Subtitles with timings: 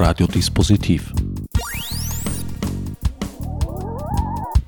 [0.00, 1.12] Radiodispositiv.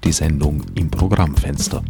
[0.02, 1.84] Die Sendung im Programmfenster.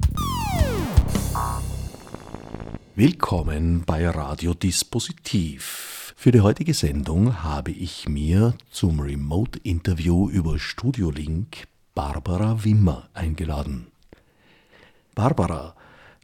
[2.95, 6.13] Willkommen bei Radiodispositiv.
[6.17, 13.87] Für die heutige Sendung habe ich mir zum Remote-Interview über Studio Link Barbara Wimmer eingeladen.
[15.15, 15.75] Barbara,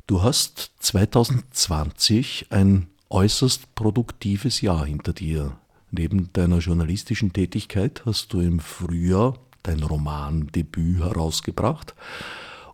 [0.07, 5.57] du hast 2020 ein äußerst produktives Jahr hinter dir.
[5.91, 11.95] Neben deiner journalistischen Tätigkeit hast du im Frühjahr dein Romandebüt herausgebracht,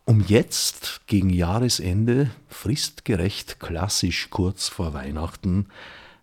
[0.04, 5.66] um jetzt gegen Jahresende fristgerecht klassisch kurz vor Weihnachten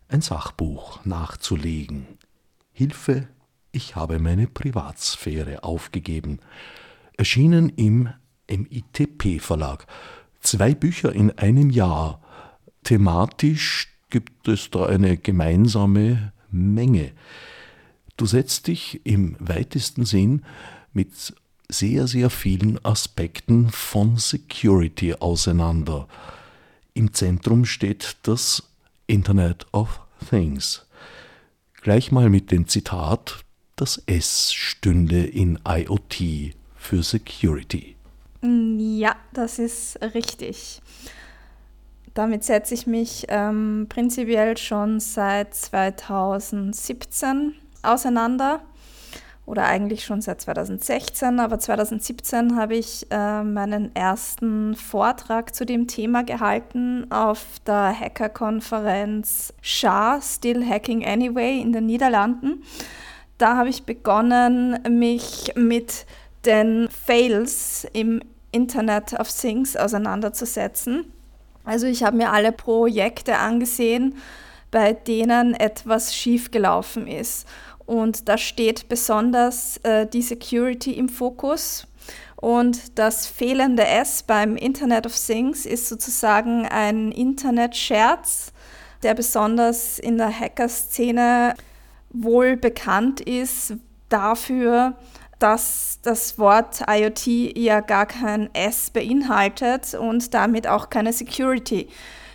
[0.10, 2.06] ein Sachbuch nachzulegen.
[2.72, 3.28] Hilfe,
[3.72, 6.40] ich habe meine Privatsphäre aufgegeben.
[7.18, 8.10] Erschienen im
[8.50, 9.86] MITP Verlag.
[10.42, 12.22] Zwei Bücher in einem Jahr.
[12.84, 17.12] Thematisch gibt es da eine gemeinsame Menge.
[18.18, 20.44] Du setzt dich im weitesten Sinn
[20.94, 21.12] mit
[21.70, 26.08] sehr, sehr vielen Aspekten von Security auseinander.
[26.94, 28.64] Im Zentrum steht das
[29.08, 30.86] Internet of Things.
[31.82, 37.96] Gleich mal mit dem Zitat, das S stünde in IoT für Security.
[38.42, 40.82] Ja, das ist richtig.
[42.14, 48.62] Damit setze ich mich ähm, prinzipiell schon seit 2017 auseinander
[49.46, 55.88] oder eigentlich schon seit 2016, aber 2017 habe ich äh, meinen ersten Vortrag zu dem
[55.88, 62.64] Thema gehalten auf der Hackerkonferenz SHA, Still Hacking Anyway in den Niederlanden.
[63.40, 66.06] Da habe ich begonnen, mich mit
[66.46, 68.22] den Fails im
[68.52, 71.12] Internet of Things auseinanderzusetzen
[71.64, 74.16] also ich habe mir alle Projekte angesehen,
[74.72, 77.48] bei denen etwas schiefgelaufen ist.
[77.86, 81.88] Und da steht besonders äh, die Security im Fokus.
[82.36, 88.54] Und das fehlende S beim Internet of Things ist sozusagen ein Internet-Scherz,
[89.04, 91.56] der besonders in der Hacker-Szene
[92.12, 93.74] wohl bekannt ist
[94.08, 94.96] dafür,
[95.40, 101.88] dass das Wort IoT ja gar kein S beinhaltet und damit auch keine Security.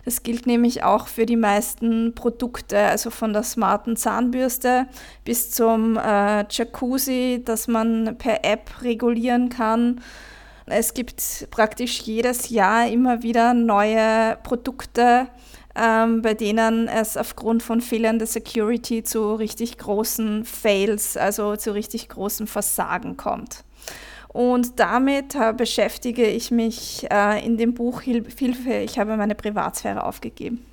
[0.05, 4.87] Das gilt nämlich auch für die meisten Produkte, also von der smarten Zahnbürste
[5.25, 10.03] bis zum äh, Jacuzzi, das man per App regulieren kann.
[10.67, 15.29] Es gibt praktisch jedes Jahr immer wieder neue Produkte,
[15.77, 22.09] ähm, bei denen es aufgrund von fehlender Security zu richtig großen Fails, also zu richtig
[22.09, 23.65] großen Versagen kommt.
[24.29, 30.03] Und damit äh, beschäftige ich mich äh, in dem Buch Hilfe, ich habe meine Privatsphäre
[30.03, 30.65] aufgegeben.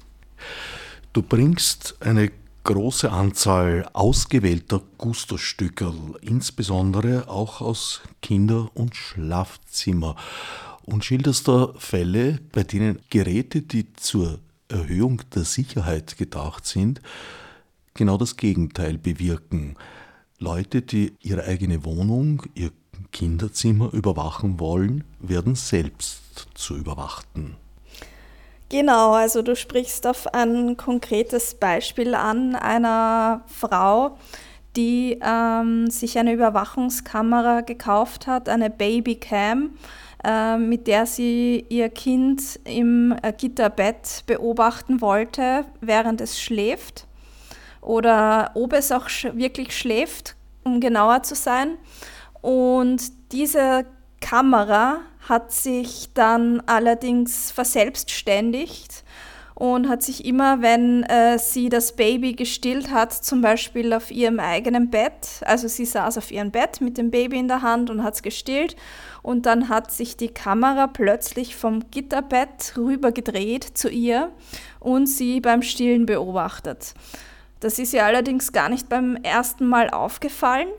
[1.13, 2.31] Du bringst eine
[2.63, 10.15] große Anzahl ausgewählter Gusto-Stücke, insbesondere auch aus Kinder- und Schlafzimmer,
[10.83, 14.39] und schilderst da Fälle, bei denen Geräte, die zur
[14.71, 17.01] Erhöhung der Sicherheit gedacht sind,
[17.93, 19.75] genau das Gegenteil bewirken.
[20.39, 22.71] Leute, die ihre eigene Wohnung, ihr
[23.11, 27.55] Kinderzimmer überwachen wollen, werden selbst zu Überwachten.
[28.69, 34.17] Genau, also du sprichst auf ein konkretes Beispiel an einer Frau,
[34.77, 39.71] die ähm, sich eine Überwachungskamera gekauft hat, eine Babycam
[40.57, 47.07] mit der sie ihr Kind im äh, Gitterbett beobachten wollte, während es schläft
[47.81, 51.77] oder ob es auch wirklich schläft, um genauer zu sein.
[52.41, 53.01] Und
[53.31, 53.85] diese
[54.19, 59.03] Kamera hat sich dann allerdings verselbstständigt
[59.55, 64.39] und hat sich immer, wenn äh, sie das Baby gestillt hat, zum Beispiel auf ihrem
[64.39, 68.03] eigenen Bett, also sie saß auf ihrem Bett mit dem Baby in der Hand und
[68.03, 68.75] hat es gestillt
[69.21, 74.31] und dann hat sich die Kamera plötzlich vom Gitterbett rüber gedreht zu ihr
[74.79, 76.93] und sie beim Stillen beobachtet.
[77.59, 80.69] Das ist ihr allerdings gar nicht beim ersten Mal aufgefallen,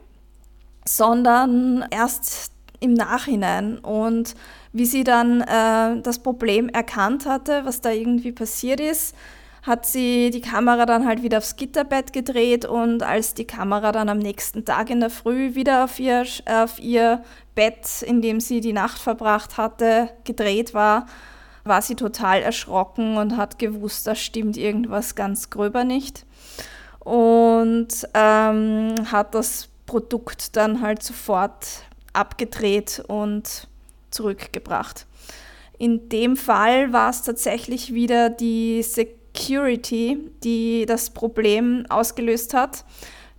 [0.84, 3.78] sondern erst im Nachhinein.
[3.78, 4.34] Und
[4.72, 9.14] wie sie dann äh, das Problem erkannt hatte, was da irgendwie passiert ist,
[9.62, 14.08] hat sie die Kamera dann halt wieder aufs Gitterbett gedreht und als die Kamera dann
[14.08, 17.22] am nächsten Tag in der Früh wieder auf ihr, auf ihr
[17.54, 21.06] Bett, in dem sie die Nacht verbracht hatte, gedreht war,
[21.64, 26.26] war sie total erschrocken und hat gewusst, da stimmt irgendwas ganz gröber nicht.
[26.98, 33.68] Und ähm, hat das Produkt dann halt sofort abgedreht und
[34.10, 35.06] zurückgebracht.
[35.78, 38.82] In dem Fall war es tatsächlich wieder die
[39.34, 42.84] Security, die das Problem ausgelöst hat.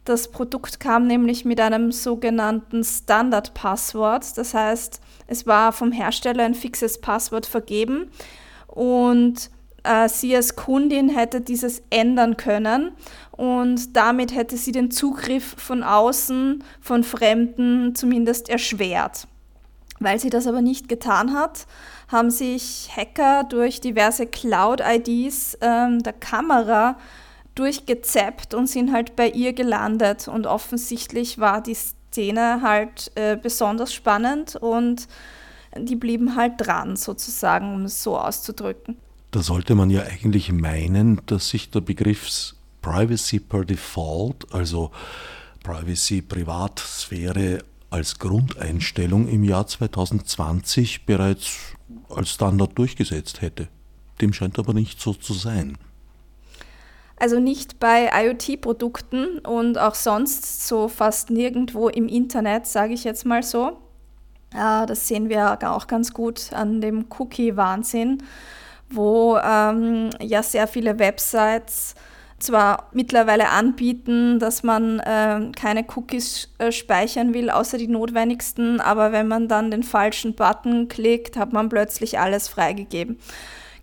[0.06, 4.38] Das Produkt kam nämlich mit einem sogenannten Standard-Passwort.
[4.38, 8.10] Das heißt, es war vom Hersteller ein fixes Passwort vergeben
[8.68, 9.50] und
[9.84, 12.92] äh, sie als Kundin hätte dieses ändern können
[13.32, 19.28] und damit hätte sie den Zugriff von außen, von Fremden zumindest erschwert.
[20.00, 21.66] Weil sie das aber nicht getan hat,
[22.14, 26.98] haben sich Hacker durch diverse Cloud-IDs äh, der Kamera
[27.56, 30.28] durchgezappt und sind halt bei ihr gelandet.
[30.28, 35.08] Und offensichtlich war die Szene halt äh, besonders spannend und
[35.78, 38.98] die blieben halt dran, sozusagen, um es so auszudrücken.
[39.32, 44.92] Da sollte man ja eigentlich meinen, dass sich der Begriff Privacy per Default, also
[45.64, 51.73] Privacy, Privatsphäre als Grundeinstellung im Jahr 2020 bereits
[52.14, 53.68] als Standard durchgesetzt hätte.
[54.22, 55.78] Dem scheint aber nicht so zu sein.
[57.18, 63.26] Also nicht bei IoT-Produkten und auch sonst so fast nirgendwo im Internet, sage ich jetzt
[63.26, 63.78] mal so.
[64.54, 68.24] Äh, das sehen wir auch ganz gut an dem Cookie-Wahnsinn,
[68.90, 71.96] wo ähm, ja sehr viele Websites
[72.44, 79.12] zwar mittlerweile anbieten, dass man äh, keine Cookies äh, speichern will, außer die notwendigsten, aber
[79.12, 83.18] wenn man dann den falschen Button klickt, hat man plötzlich alles freigegeben.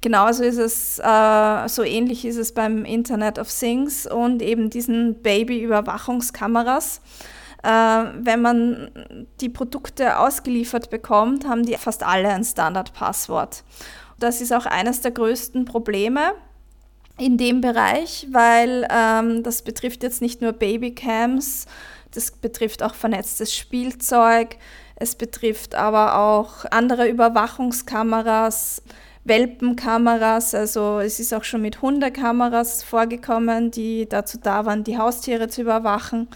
[0.03, 5.21] Genauso ist es, äh, so ähnlich ist es beim Internet of Things und eben diesen
[5.21, 7.03] Baby-Überwachungskameras.
[7.63, 8.91] Äh, wenn man
[9.41, 13.63] die Produkte ausgeliefert bekommt, haben die fast alle ein Standardpasswort.
[14.19, 16.33] Das ist auch eines der größten Probleme
[17.21, 21.67] in dem Bereich, weil ähm, das betrifft jetzt nicht nur Babycams,
[22.13, 24.57] das betrifft auch vernetztes Spielzeug,
[24.97, 28.83] es betrifft aber auch andere Überwachungskameras,
[29.25, 35.49] Welpenkameras, also es ist auch schon mit Hundekameras vorgekommen, die dazu da waren, die Haustiere
[35.49, 36.29] zu überwachen.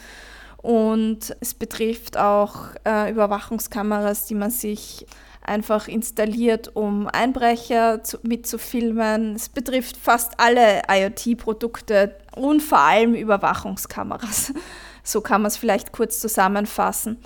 [0.59, 2.57] Und es betrifft auch
[2.87, 5.07] äh, Überwachungskameras, die man sich
[5.45, 9.35] einfach installiert, um Einbrecher zu, mitzufilmen.
[9.37, 14.53] Es betrifft fast alle IoT-Produkte und vor allem Überwachungskameras.
[15.07, 17.19] So kann man es vielleicht kurz zusammenfassen.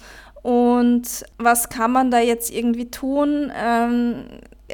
[0.42, 3.52] Und was kann man da jetzt irgendwie tun?
[3.54, 4.24] Ähm,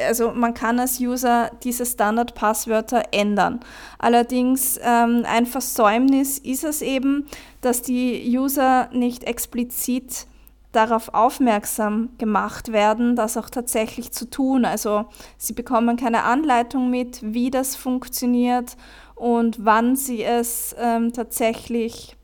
[0.08, 3.60] also man kann als User diese Standardpasswörter ändern.
[3.98, 7.26] Allerdings ähm, ein Versäumnis ist es eben,
[7.60, 10.26] dass die User nicht explizit
[10.74, 14.64] darauf aufmerksam gemacht werden, das auch tatsächlich zu tun.
[14.64, 15.06] Also
[15.38, 18.76] sie bekommen keine Anleitung mit, wie das funktioniert
[19.14, 22.16] und wann sie es ähm, tatsächlich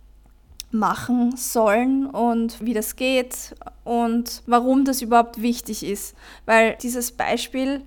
[0.72, 3.54] machen sollen und wie das geht
[3.84, 6.14] und warum das überhaupt wichtig ist.
[6.46, 7.82] Weil dieses Beispiel,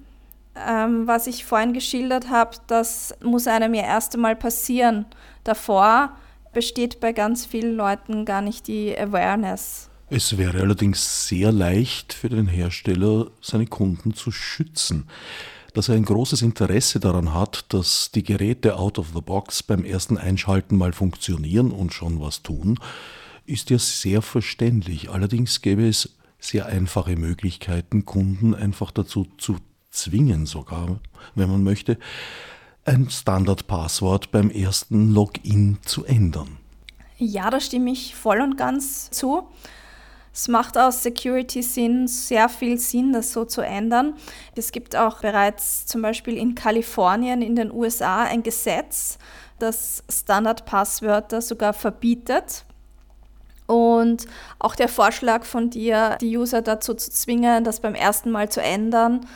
[0.55, 5.05] ähm, was ich vorhin geschildert habe, das muss einem ja erst einmal passieren.
[5.43, 6.11] Davor
[6.51, 9.89] besteht bei ganz vielen Leuten gar nicht die Awareness.
[10.09, 15.07] Es wäre allerdings sehr leicht für den Hersteller, seine Kunden zu schützen
[15.73, 19.83] dass er ein großes Interesse daran hat, dass die Geräte out of the box beim
[19.83, 22.79] ersten Einschalten mal funktionieren und schon was tun,
[23.45, 25.09] ist ja sehr verständlich.
[25.09, 29.57] Allerdings gäbe es sehr einfache Möglichkeiten, Kunden einfach dazu zu
[29.89, 30.99] zwingen, sogar,
[31.35, 31.97] wenn man möchte,
[32.85, 36.57] ein Standardpasswort beim ersten Login zu ändern.
[37.17, 39.47] Ja, da stimme ich voll und ganz zu.
[40.33, 44.15] Es macht aus Security-Sinn sehr viel Sinn, das so zu ändern.
[44.55, 49.19] Es gibt auch bereits zum Beispiel in Kalifornien in den USA ein Gesetz,
[49.59, 52.65] das Standardpasswörter sogar verbietet.
[53.67, 54.25] Und
[54.57, 58.61] auch der Vorschlag von dir, die User dazu zu zwingen, das beim ersten Mal zu
[58.61, 59.27] ändern,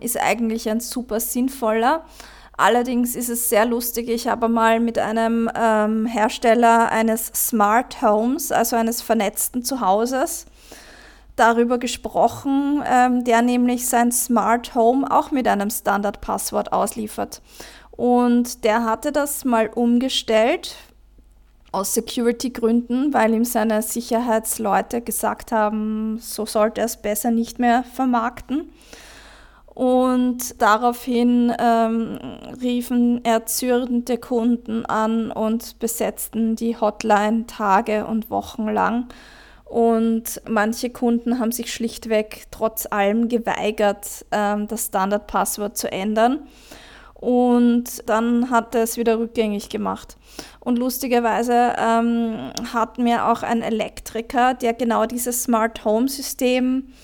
[0.00, 2.04] ist eigentlich ein super sinnvoller.
[2.56, 4.08] Allerdings ist es sehr lustig.
[4.08, 10.46] Ich habe mal mit einem ähm, Hersteller eines Smart Homes, also eines vernetzten Zuhauses,
[11.36, 17.42] darüber gesprochen, ähm, der nämlich sein Smart Home auch mit einem Standardpasswort ausliefert.
[17.90, 20.76] Und der hatte das mal umgestellt
[21.72, 27.84] aus Security-Gründen, weil ihm seine Sicherheitsleute gesagt haben, so sollte er es besser nicht mehr
[27.84, 28.70] vermarkten.
[29.76, 32.18] Und daraufhin ähm,
[32.62, 39.08] riefen erzürnte Kunden an und besetzten die Hotline Tage und Wochen lang.
[39.66, 46.46] Und manche Kunden haben sich schlichtweg trotz allem geweigert, ähm, das Standardpasswort zu ändern.
[47.12, 50.16] Und dann hat er es wieder rückgängig gemacht.
[50.60, 56.94] Und lustigerweise ähm, hat mir auch ein Elektriker, der genau dieses Smart Home System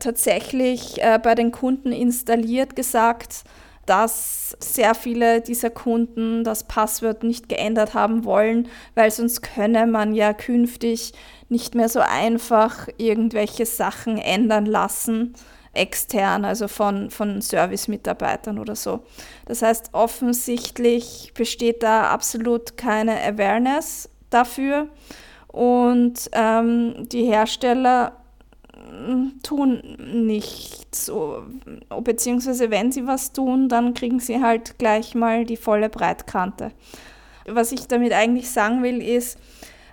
[0.00, 3.44] tatsächlich äh, bei den Kunden installiert, gesagt,
[3.86, 10.12] dass sehr viele dieser Kunden das Passwort nicht geändert haben wollen, weil sonst könne man
[10.12, 11.12] ja künftig
[11.48, 15.34] nicht mehr so einfach irgendwelche Sachen ändern lassen,
[15.72, 19.04] extern, also von, von Service-Mitarbeitern oder so.
[19.44, 24.88] Das heißt, offensichtlich besteht da absolut keine Awareness dafür
[25.48, 28.16] und ähm, die Hersteller
[29.42, 29.82] tun
[30.24, 31.10] nichts.
[32.02, 36.72] Beziehungsweise wenn sie was tun, dann kriegen sie halt gleich mal die volle Breitkante.
[37.46, 39.38] Was ich damit eigentlich sagen will, ist,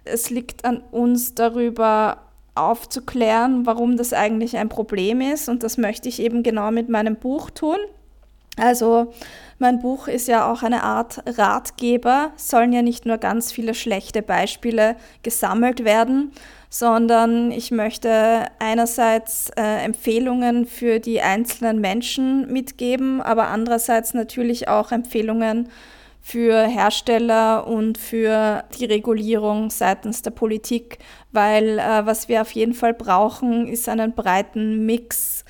[0.05, 2.17] es liegt an uns darüber
[2.55, 5.49] aufzuklären, warum das eigentlich ein Problem ist.
[5.49, 7.77] Und das möchte ich eben genau mit meinem Buch tun.
[8.57, 9.13] Also
[9.57, 14.21] mein Buch ist ja auch eine Art Ratgeber, sollen ja nicht nur ganz viele schlechte
[14.21, 16.31] Beispiele gesammelt werden,
[16.73, 24.91] sondern ich möchte einerseits äh, Empfehlungen für die einzelnen Menschen mitgeben, aber andererseits natürlich auch
[24.91, 25.69] Empfehlungen
[26.19, 30.97] für Hersteller und für die Regulierung seitens der Politik,
[31.31, 35.45] weil äh, was wir auf jeden Fall brauchen, ist einen breiten Mix.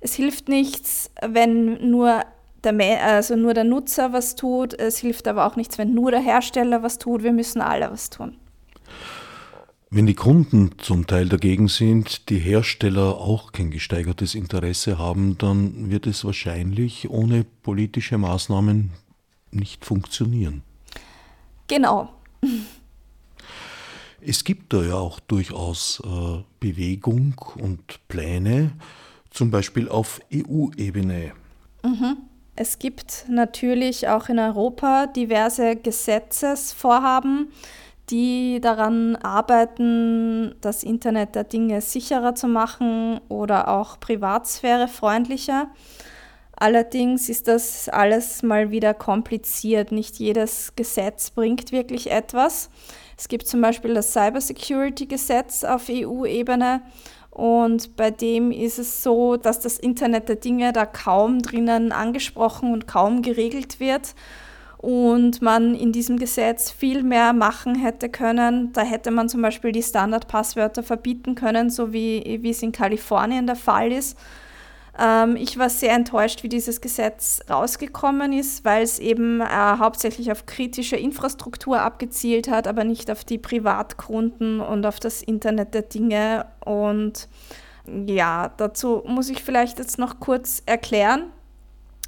[0.00, 2.22] Es hilft nichts, wenn nur
[2.64, 6.20] der, also nur der Nutzer was tut, es hilft aber auch nichts, wenn nur der
[6.20, 8.36] Hersteller was tut, wir müssen alle was tun.
[9.92, 15.90] Wenn die Kunden zum Teil dagegen sind, die Hersteller auch kein gesteigertes Interesse haben, dann
[15.90, 18.92] wird es wahrscheinlich ohne politische Maßnahmen
[19.50, 20.62] nicht funktionieren.
[21.66, 22.08] Genau.
[24.20, 28.70] Es gibt da ja auch durchaus äh, Bewegung und Pläne,
[29.30, 31.32] zum Beispiel auf EU-Ebene.
[31.82, 32.16] Mhm.
[32.54, 37.50] Es gibt natürlich auch in Europa diverse Gesetzesvorhaben,
[38.10, 45.68] die daran arbeiten, das Internet der Dinge sicherer zu machen oder auch Privatsphäre freundlicher.
[46.56, 49.92] Allerdings ist das alles mal wieder kompliziert.
[49.92, 52.68] Nicht jedes Gesetz bringt wirklich etwas.
[53.16, 56.82] Es gibt zum Beispiel das Cybersecurity-Gesetz auf EU-Ebene
[57.30, 62.72] und bei dem ist es so, dass das Internet der Dinge da kaum drinnen angesprochen
[62.72, 64.14] und kaum geregelt wird
[64.80, 68.72] und man in diesem Gesetz viel mehr machen hätte können.
[68.72, 73.46] Da hätte man zum Beispiel die Standardpasswörter verbieten können, so wie, wie es in Kalifornien
[73.46, 74.16] der Fall ist.
[74.98, 80.32] Ähm, ich war sehr enttäuscht, wie dieses Gesetz rausgekommen ist, weil es eben äh, hauptsächlich
[80.32, 85.82] auf kritische Infrastruktur abgezielt hat, aber nicht auf die Privatkunden und auf das Internet der
[85.82, 86.46] Dinge.
[86.64, 87.28] Und
[88.06, 91.24] ja, dazu muss ich vielleicht jetzt noch kurz erklären,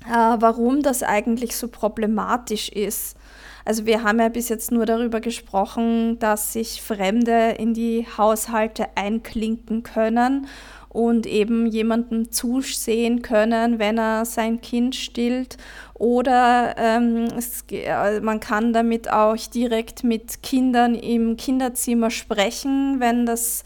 [0.09, 3.17] warum das eigentlich so problematisch ist.
[3.65, 8.87] Also wir haben ja bis jetzt nur darüber gesprochen, dass sich Fremde in die Haushalte
[8.97, 10.49] einklinken können
[10.89, 15.57] und eben jemandem zusehen können, wenn er sein Kind stillt.
[15.95, 23.25] Oder ähm, es, äh, man kann damit auch direkt mit Kindern im Kinderzimmer sprechen, wenn
[23.25, 23.65] das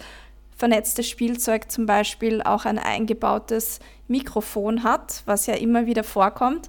[0.56, 6.68] vernetzte Spielzeug zum Beispiel auch ein eingebautes Mikrofon hat, was ja immer wieder vorkommt.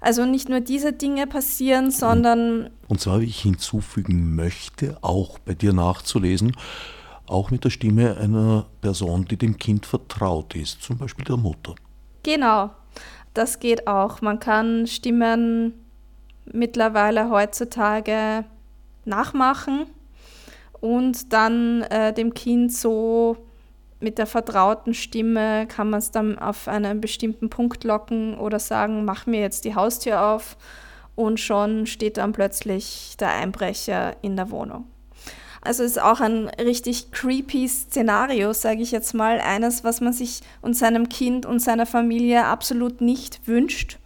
[0.00, 2.70] Also nicht nur diese Dinge passieren, sondern...
[2.88, 6.56] Und zwar, wie ich hinzufügen möchte, auch bei dir nachzulesen,
[7.26, 11.76] auch mit der Stimme einer Person, die dem Kind vertraut ist, zum Beispiel der Mutter.
[12.24, 12.70] Genau,
[13.32, 14.20] das geht auch.
[14.22, 15.74] Man kann Stimmen
[16.44, 18.44] mittlerweile heutzutage
[19.04, 19.86] nachmachen
[20.80, 23.36] und dann äh, dem Kind so
[24.02, 29.04] mit der vertrauten Stimme kann man es dann auf einen bestimmten Punkt locken oder sagen,
[29.04, 30.56] mach mir jetzt die Haustür auf
[31.14, 34.86] und schon steht dann plötzlich der Einbrecher in der Wohnung.
[35.64, 40.40] Also ist auch ein richtig creepy Szenario, sage ich jetzt mal, eines, was man sich
[40.60, 43.98] und seinem Kind und seiner Familie absolut nicht wünscht.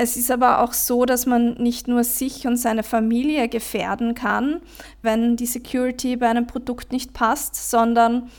[0.00, 4.60] Es ist aber auch so, dass man nicht nur sich und seine Familie gefährden kann,
[5.02, 8.30] wenn die Security bei einem Produkt nicht passt, sondern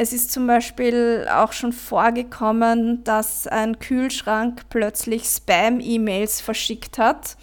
[0.00, 7.36] es ist zum Beispiel auch schon vorgekommen, dass ein Kühlschrank plötzlich Spam-E-Mails verschickt hat,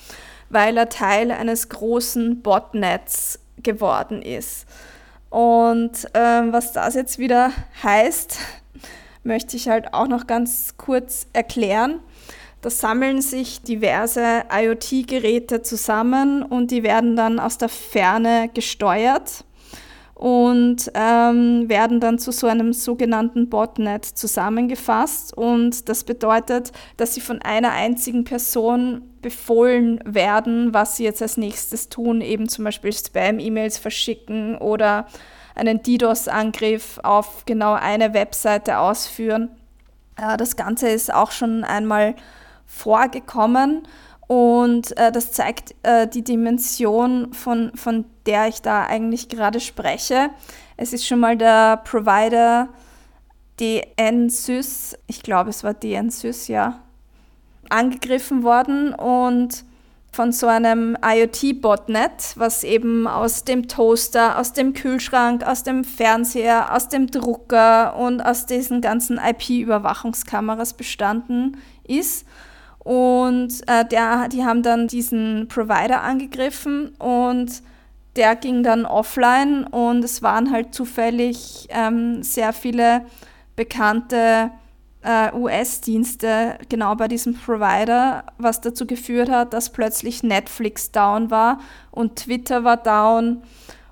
[0.49, 4.67] weil er Teil eines großen Botnets geworden ist.
[5.29, 7.51] Und ähm, was das jetzt wieder
[7.83, 8.37] heißt,
[9.23, 11.99] möchte ich halt auch noch ganz kurz erklären.
[12.61, 19.43] Da sammeln sich diverse IoT-Geräte zusammen und die werden dann aus der Ferne gesteuert
[20.15, 25.37] und ähm, werden dann zu so einem sogenannten Botnet zusammengefasst.
[25.37, 31.35] Und das bedeutet, dass sie von einer einzigen Person befohlen werden, was sie jetzt als
[31.35, 35.07] nächstes tun, eben zum Beispiel Spam-E-Mails verschicken oder
[35.53, 39.49] einen DDoS-Angriff auf genau eine Webseite ausführen.
[40.17, 42.15] Äh, das Ganze ist auch schon einmal
[42.65, 43.85] vorgekommen.
[44.27, 50.29] Und äh, das zeigt äh, die Dimension, von, von der ich da eigentlich gerade spreche.
[50.77, 52.69] Es ist schon mal der Provider
[53.59, 56.81] DNSys, ich glaube es war DNSys, ja,
[57.69, 59.63] angegriffen worden und
[60.15, 66.73] von so einem IoT-Botnet, was eben aus dem Toaster, aus dem Kühlschrank, aus dem Fernseher,
[66.73, 72.25] aus dem Drucker und aus diesen ganzen IP-Überwachungskameras bestanden ist.
[72.79, 77.61] Und äh, der, die haben dann diesen Provider angegriffen und
[78.15, 83.05] der ging dann offline und es waren halt zufällig ähm, sehr viele
[83.55, 84.51] bekannte
[85.03, 91.59] äh, US-Dienste genau bei diesem Provider, was dazu geführt hat, dass plötzlich Netflix down war
[91.91, 93.43] und Twitter war down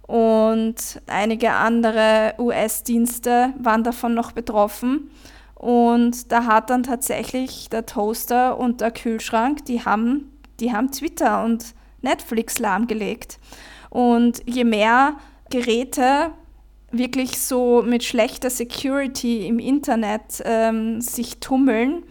[0.01, 5.09] und einige andere US-Dienste waren davon noch betroffen.
[5.55, 11.45] Und da hat dann tatsächlich der Toaster und der Kühlschrank, die haben, die haben Twitter
[11.45, 13.39] und Netflix lahmgelegt.
[13.93, 15.17] Und je mehr
[15.51, 16.31] Geräte
[16.91, 22.03] wirklich so mit schlechter Security im Internet ähm, sich tummeln,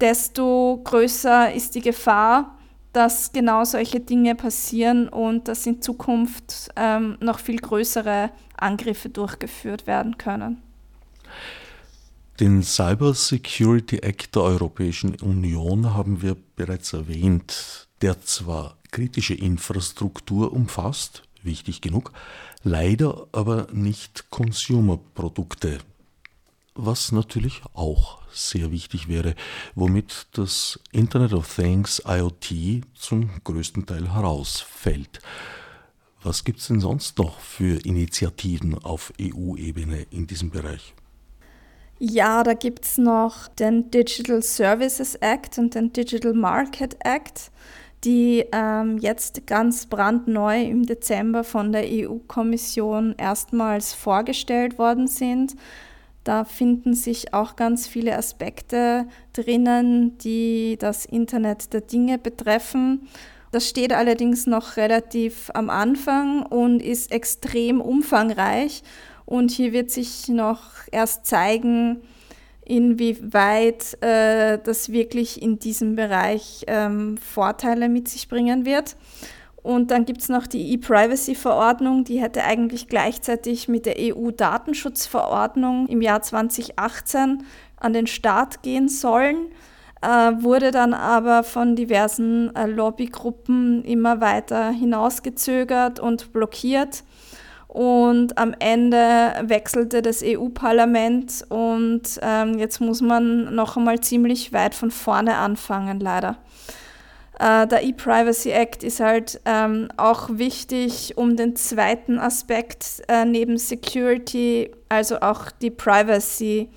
[0.00, 2.56] desto größer ist die Gefahr,
[2.92, 9.88] dass genau solche Dinge passieren und dass in Zukunft ähm, noch viel größere Angriffe durchgeführt
[9.88, 10.62] werden können.
[12.38, 20.52] Den Cyber Security Act der Europäischen Union haben wir bereits erwähnt, der zwar kritische Infrastruktur
[20.52, 22.12] umfasst, wichtig genug,
[22.62, 25.78] leider aber nicht Consumer-Produkte,
[26.74, 29.34] was natürlich auch sehr wichtig wäre,
[29.74, 35.20] womit das Internet of Things IoT zum größten Teil herausfällt.
[36.22, 40.94] Was gibt es denn sonst noch für Initiativen auf EU-Ebene in diesem Bereich?
[41.98, 47.50] Ja, da gibt es noch den Digital Services Act und den Digital Market Act
[48.04, 55.54] die ähm, jetzt ganz brandneu im Dezember von der EU-Kommission erstmals vorgestellt worden sind.
[56.24, 63.08] Da finden sich auch ganz viele Aspekte drinnen, die das Internet der Dinge betreffen.
[63.52, 68.82] Das steht allerdings noch relativ am Anfang und ist extrem umfangreich.
[69.26, 72.02] Und hier wird sich noch erst zeigen,
[72.70, 78.96] inwieweit äh, das wirklich in diesem Bereich ähm, Vorteile mit sich bringen wird.
[79.62, 86.00] Und dann gibt es noch die E-Privacy-Verordnung, die hätte eigentlich gleichzeitig mit der EU-Datenschutzverordnung im
[86.00, 87.42] Jahr 2018
[87.76, 89.48] an den Start gehen sollen,
[90.00, 97.02] äh, wurde dann aber von diversen äh, Lobbygruppen immer weiter hinausgezögert und blockiert.
[97.70, 98.98] Und am Ende
[99.42, 106.00] wechselte das EU-Parlament und ähm, jetzt muss man noch einmal ziemlich weit von vorne anfangen,
[106.00, 106.38] leider.
[107.38, 113.56] Äh, der E-Privacy Act ist halt ähm, auch wichtig, um den zweiten Aspekt äh, neben
[113.56, 116.70] Security, also auch die Privacy,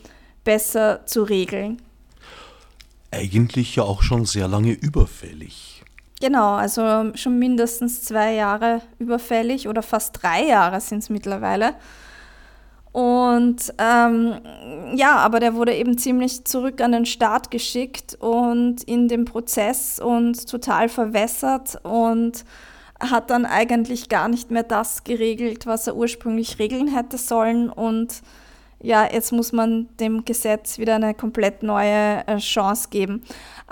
[0.44, 1.82] besser zu regeln.
[3.10, 5.73] Eigentlich ja auch schon sehr lange überfällig.
[6.24, 11.74] Genau, also schon mindestens zwei Jahre überfällig oder fast drei Jahre sind es mittlerweile.
[12.94, 14.40] Und ähm,
[14.96, 20.00] ja, aber der wurde eben ziemlich zurück an den Start geschickt und in dem Prozess
[20.00, 22.46] und total verwässert und
[23.02, 27.70] hat dann eigentlich gar nicht mehr das geregelt, was er ursprünglich regeln hätte sollen.
[27.70, 28.22] Und
[28.84, 33.24] ja, jetzt muss man dem Gesetz wieder eine komplett neue äh, Chance geben.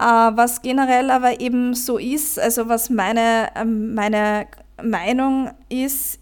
[0.01, 4.47] Äh, was generell aber eben so ist, also was meine, ähm, meine
[4.81, 6.17] Meinung ist,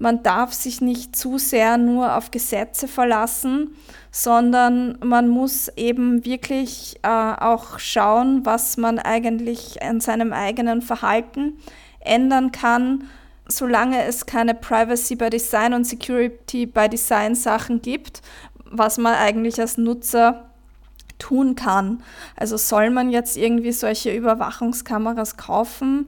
[0.00, 3.76] man darf sich nicht zu sehr nur auf Gesetze verlassen,
[4.10, 11.58] sondern man muss eben wirklich äh, auch schauen, was man eigentlich an seinem eigenen Verhalten
[12.00, 13.04] ändern kann,
[13.46, 18.20] solange es keine Privacy by Design und Security by Design Sachen gibt,
[18.64, 20.51] was man eigentlich als Nutzer
[21.22, 22.02] tun kann.
[22.36, 26.06] Also soll man jetzt irgendwie solche Überwachungskameras kaufen,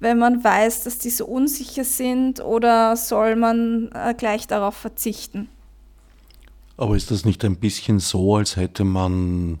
[0.00, 5.48] wenn man weiß, dass die so unsicher sind, oder soll man äh, gleich darauf verzichten?
[6.76, 9.58] Aber ist das nicht ein bisschen so, als hätte man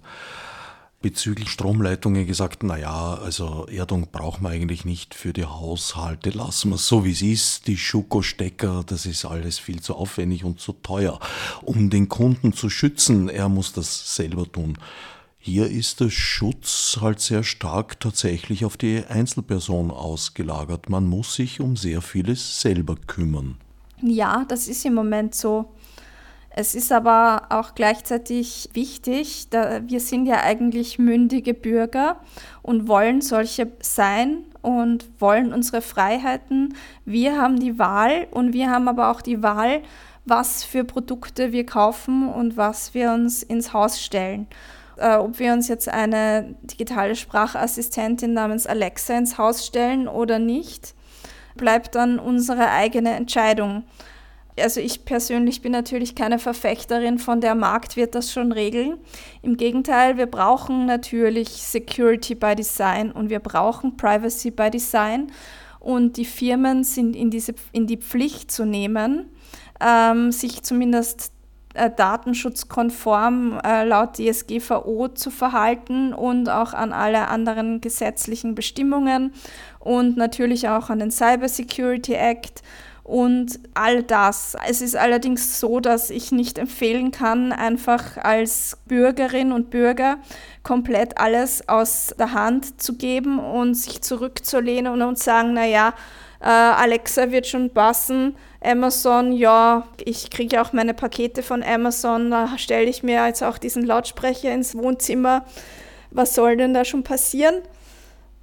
[1.00, 6.76] bezüglich Stromleitungen gesagt, naja, also Erdung brauchen wir eigentlich nicht für die Haushalte, lassen wir
[6.76, 10.72] es so wie es ist, die Schuko-Stecker, das ist alles viel zu aufwendig und zu
[10.72, 11.20] teuer.
[11.62, 14.76] Um den Kunden zu schützen, er muss das selber tun.
[15.38, 20.90] Hier ist der Schutz halt sehr stark tatsächlich auf die Einzelperson ausgelagert.
[20.90, 23.56] Man muss sich um sehr vieles selber kümmern.
[24.02, 25.72] Ja, das ist im Moment so.
[26.50, 32.20] Es ist aber auch gleichzeitig wichtig, da wir sind ja eigentlich mündige Bürger
[32.62, 36.74] und wollen solche sein und wollen unsere Freiheiten.
[37.04, 39.82] Wir haben die Wahl und wir haben aber auch die Wahl,
[40.24, 44.46] was für Produkte wir kaufen und was wir uns ins Haus stellen.
[44.96, 50.94] Äh, ob wir uns jetzt eine digitale Sprachassistentin namens Alexa ins Haus stellen oder nicht,
[51.56, 53.84] bleibt dann unsere eigene Entscheidung.
[54.62, 58.98] Also ich persönlich bin natürlich keine Verfechterin von der Markt wird das schon regeln.
[59.42, 65.32] Im Gegenteil, wir brauchen natürlich Security by Design und wir brauchen Privacy by Design
[65.80, 69.30] und die Firmen sind in, diese, in die Pflicht zu nehmen,
[69.80, 71.32] ähm, sich zumindest
[71.74, 79.32] äh, datenschutzkonform äh, laut DSGVO zu verhalten und auch an alle anderen gesetzlichen Bestimmungen
[79.78, 82.62] und natürlich auch an den Cyber Security Act
[83.08, 84.54] und all das.
[84.68, 90.18] Es ist allerdings so, dass ich nicht empfehlen kann, einfach als Bürgerin und Bürger
[90.62, 95.94] komplett alles aus der Hand zu geben und sich zurückzulehnen und sagen, naja,
[96.40, 102.58] äh, Alexa wird schon passen, Amazon, ja, ich kriege auch meine Pakete von Amazon, da
[102.58, 105.46] stelle ich mir jetzt auch diesen Lautsprecher ins Wohnzimmer.
[106.10, 107.62] Was soll denn da schon passieren?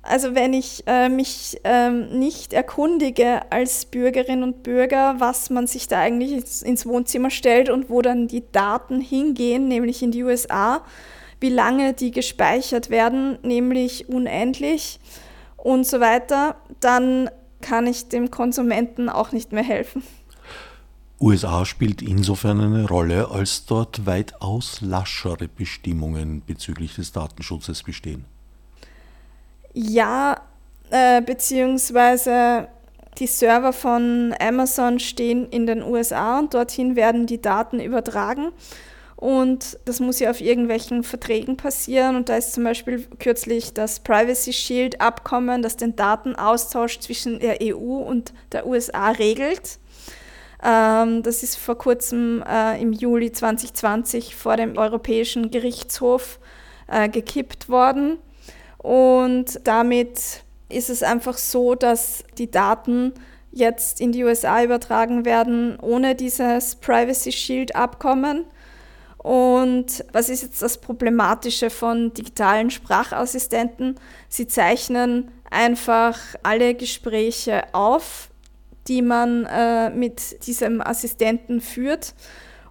[0.08, 5.88] Also wenn ich äh, mich ähm, nicht erkundige als Bürgerin und Bürger, was man sich
[5.88, 10.24] da eigentlich ins, ins, Wohnzimmer stellt und wo dann die Daten hingehen, nämlich in die
[10.24, 10.84] USA,
[11.40, 15.00] wie lange die gespeichert werden, nämlich unendlich
[15.58, 20.04] und so weiter, dann kann ich dem Konsumenten auch nicht mehr helfen.
[21.20, 28.26] USA spielt insofern eine Rolle, als dort weitaus laschere Bestimmungen bezüglich des Datenschutzes bestehen.
[29.78, 30.42] Ja,
[30.90, 32.70] äh, beziehungsweise
[33.18, 38.54] die Server von Amazon stehen in den USA und dorthin werden die Daten übertragen.
[39.18, 42.16] Und das muss ja auf irgendwelchen Verträgen passieren.
[42.16, 47.58] Und da ist zum Beispiel kürzlich das Privacy Shield Abkommen, das den Datenaustausch zwischen der
[47.62, 49.80] EU und der USA regelt.
[50.64, 56.40] Ähm, das ist vor kurzem äh, im Juli 2020 vor dem Europäischen Gerichtshof
[56.88, 58.20] äh, gekippt worden.
[58.86, 63.14] Und damit ist es einfach so, dass die Daten
[63.52, 68.46] jetzt in die USA übertragen werden ohne dieses Privacy Shield Abkommen.
[69.18, 73.96] Und was ist jetzt das Problematische von digitalen Sprachassistenten?
[74.30, 78.30] Sie zeichnen einfach alle Gespräche auf,
[78.88, 82.14] die man äh, mit diesem Assistenten führt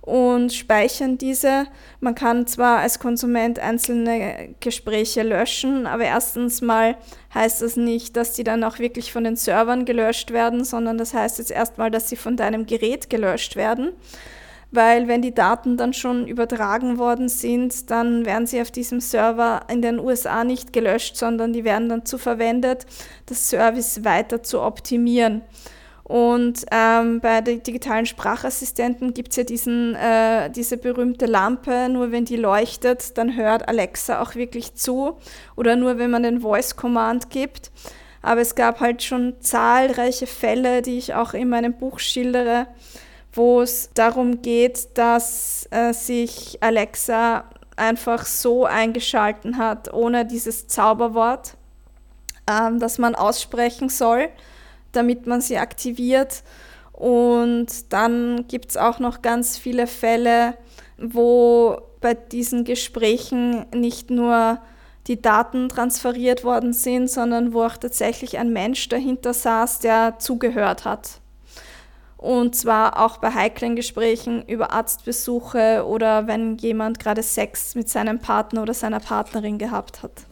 [0.05, 1.67] und speichern diese.
[2.01, 6.97] Man kann zwar als Konsument einzelne Gespräche löschen, aber erstens mal
[7.35, 11.15] heißt das nicht, dass die dann auch wirklich von den Servern gelöscht werden, sondern das
[11.15, 13.93] heißt jetzt erstmal, dass sie von deinem Gerät gelöscht werden.
[14.71, 19.63] Weil wenn die Daten dann schon übertragen worden sind, dann werden sie auf diesem Server
[19.71, 22.85] in den USA nicht gelöscht, sondern die werden dann zu verwendet,
[23.27, 25.43] das Service weiter zu optimieren.
[26.05, 32.13] Und ähm, bei den digitalen Sprachassistenten gibt es ja diesen, äh, diese berühmte Lampe, nur
[32.13, 35.17] wenn die leuchtet, dann hört Alexa auch wirklich zu.
[35.57, 37.73] Oder nur wenn man den Voice Command gibt.
[38.21, 42.67] Aber es gab halt schon zahlreiche Fälle, die ich auch in meinem Buch schildere,
[43.33, 47.45] wo es darum geht, dass äh, sich Alexa
[47.77, 51.57] einfach so eingeschalten hat, ohne dieses Zauberwort,
[52.49, 54.29] ähm, das man aussprechen soll
[54.97, 56.43] damit man sie aktiviert.
[56.93, 60.55] Und dann gibt es auch noch ganz viele Fälle,
[60.99, 64.59] wo bei diesen Gesprächen nicht nur
[65.07, 70.85] die Daten transferiert worden sind, sondern wo auch tatsächlich ein Mensch dahinter saß, der zugehört
[70.85, 71.21] hat.
[72.17, 78.19] Und zwar auch bei heiklen Gesprächen über Arztbesuche oder wenn jemand gerade Sex mit seinem
[78.19, 80.25] Partner oder seiner Partnerin gehabt hat.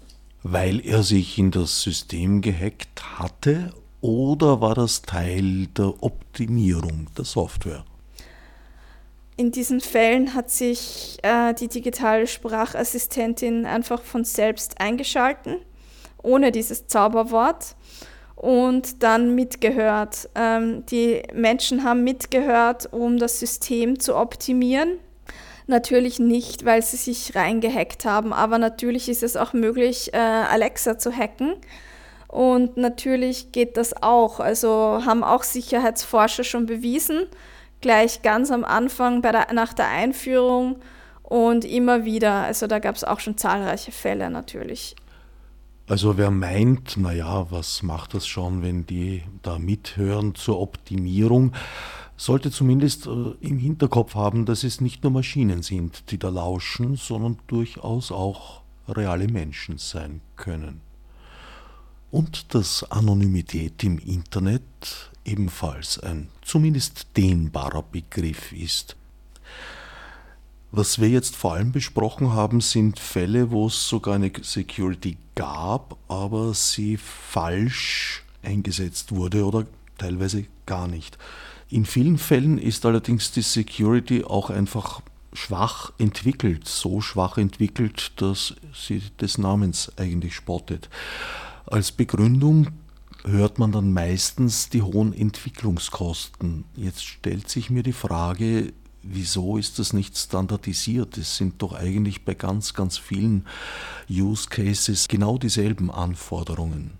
[0.42, 7.24] Weil er sich in das System gehackt hatte oder war das Teil der Optimierung der
[7.24, 7.84] Software?
[9.36, 15.56] In diesen Fällen hat sich äh, die digitale Sprachassistentin einfach von selbst eingeschalten,
[16.22, 17.76] ohne dieses Zauberwort
[18.36, 20.28] und dann mitgehört.
[20.34, 24.98] Ähm, die Menschen haben mitgehört, um das System zu optimieren.
[25.66, 30.98] Natürlich nicht, weil sie sich reingehackt haben, aber natürlich ist es auch möglich, äh, Alexa
[30.98, 31.54] zu hacken.
[32.32, 34.40] Und natürlich geht das auch.
[34.40, 37.26] Also haben auch Sicherheitsforscher schon bewiesen,
[37.82, 40.76] gleich ganz am Anfang der, nach der Einführung
[41.22, 42.32] und immer wieder.
[42.32, 44.96] Also da gab es auch schon zahlreiche Fälle natürlich.
[45.86, 51.52] Also wer meint, naja, was macht das schon, wenn die da mithören zur Optimierung,
[52.16, 56.96] sollte zumindest äh, im Hinterkopf haben, dass es nicht nur Maschinen sind, die da lauschen,
[56.96, 60.80] sondern durchaus auch reale Menschen sein können.
[62.12, 68.96] Und dass Anonymität im Internet ebenfalls ein zumindest dehnbarer Begriff ist.
[70.70, 75.96] Was wir jetzt vor allem besprochen haben, sind Fälle, wo es sogar eine Security gab,
[76.08, 81.16] aber sie falsch eingesetzt wurde oder teilweise gar nicht.
[81.70, 85.00] In vielen Fällen ist allerdings die Security auch einfach
[85.32, 90.90] schwach entwickelt, so schwach entwickelt, dass sie des Namens eigentlich spottet.
[91.66, 92.68] Als Begründung
[93.24, 96.64] hört man dann meistens die hohen Entwicklungskosten.
[96.76, 98.72] Jetzt stellt sich mir die Frage,
[99.02, 101.16] wieso ist das nicht standardisiert?
[101.18, 103.46] Es sind doch eigentlich bei ganz, ganz vielen
[104.10, 106.92] Use Cases genau dieselben Anforderungen.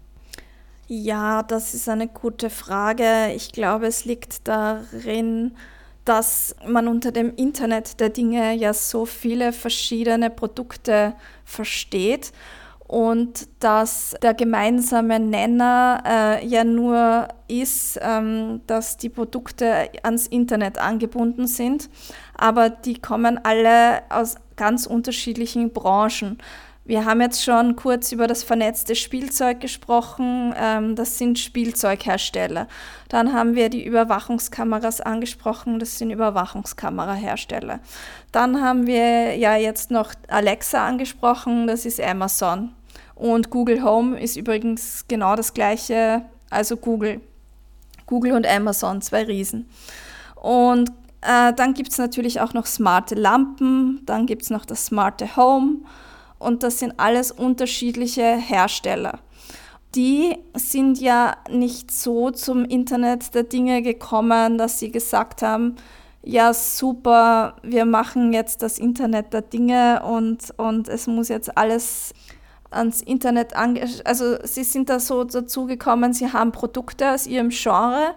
[0.89, 3.33] Ja, das ist eine gute Frage.
[3.35, 5.53] Ich glaube, es liegt darin,
[6.05, 12.33] dass man unter dem Internet der Dinge ja so viele verschiedene Produkte versteht
[12.93, 20.77] und dass der gemeinsame Nenner äh, ja nur ist, ähm, dass die Produkte ans Internet
[20.77, 21.89] angebunden sind,
[22.37, 26.37] aber die kommen alle aus ganz unterschiedlichen Branchen.
[26.85, 30.53] Wir haben jetzt schon kurz über das vernetzte Spielzeug gesprochen.
[30.55, 32.69] Ähm, das sind Spielzeughersteller.
[33.09, 35.79] Dann haben wir die Überwachungskameras angesprochen.
[35.79, 37.81] Das sind Überwachungskamerahersteller.
[38.33, 41.67] Dann haben wir ja jetzt noch Alexa angesprochen.
[41.67, 42.75] Das ist Amazon.
[43.23, 46.23] Und Google Home ist übrigens genau das gleiche.
[46.51, 47.21] Also Google.
[48.07, 49.69] Google und Amazon, zwei Riesen.
[50.35, 54.01] Und äh, dann gibt es natürlich auch noch smarte Lampen.
[54.07, 55.83] Dann gibt es noch das smarte Home
[56.41, 59.21] und das sind alles unterschiedliche Hersteller.
[59.95, 65.77] Die sind ja nicht so zum Internet der Dinge gekommen, dass sie gesagt haben,
[66.25, 72.15] ja super, wir machen jetzt das Internet der Dinge und, und es muss jetzt alles
[72.73, 73.89] ans Internet ange...
[74.05, 78.15] Also sie sind da so dazu gekommen, sie haben Produkte aus ihrem Genre